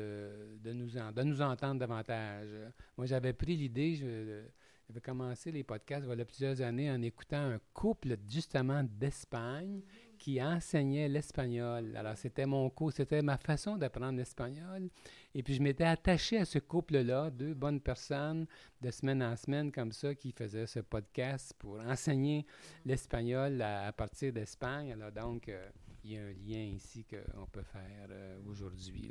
de, 0.62 0.72
nous, 0.72 0.90
de 0.90 1.22
nous 1.22 1.42
entendre 1.42 1.80
davantage. 1.80 2.48
Moi, 2.96 3.06
j'avais 3.06 3.32
pris 3.32 3.56
l'idée, 3.56 3.96
j'avais 3.96 5.00
commencé 5.00 5.52
les 5.52 5.64
podcasts 5.64 6.06
voilà 6.06 6.24
plusieurs 6.24 6.60
années 6.62 6.90
en 6.90 7.00
écoutant 7.02 7.50
un 7.52 7.60
couple 7.74 8.16
justement 8.28 8.82
d'Espagne 8.84 9.82
qui 10.18 10.42
enseignait 10.42 11.08
l'espagnol. 11.08 11.96
Alors, 11.96 12.16
c'était 12.16 12.46
mon 12.46 12.68
cours, 12.70 12.92
c'était 12.92 13.22
ma 13.22 13.38
façon 13.38 13.76
d'apprendre 13.76 14.18
l'espagnol. 14.18 14.88
Et 15.34 15.42
puis, 15.42 15.54
je 15.54 15.62
m'étais 15.62 15.84
attaché 15.84 16.38
à 16.38 16.44
ce 16.44 16.58
couple-là, 16.58 17.30
deux 17.30 17.54
bonnes 17.54 17.80
personnes, 17.80 18.46
de 18.80 18.90
semaine 18.90 19.22
en 19.22 19.36
semaine, 19.36 19.72
comme 19.72 19.92
ça, 19.92 20.14
qui 20.14 20.32
faisaient 20.32 20.66
ce 20.66 20.80
podcast 20.80 21.54
pour 21.58 21.80
enseigner 21.80 22.44
l'espagnol 22.84 23.62
à, 23.62 23.92
partir 23.92 24.32
d'Espagne. 24.32 24.92
Alors, 24.92 25.12
donc, 25.12 25.48
euh, 25.48 25.68
il 26.04 26.12
y 26.12 26.18
a 26.18 26.22
un 26.22 26.32
lien 26.32 26.74
ici 26.74 27.04
qu'on 27.04 27.46
peut 27.46 27.62
faire 27.62 28.08
euh, 28.10 28.38
aujourd'hui. 28.46 29.10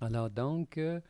Alors 0.00 0.28
donc, 0.28 0.78
euh, 0.78 1.00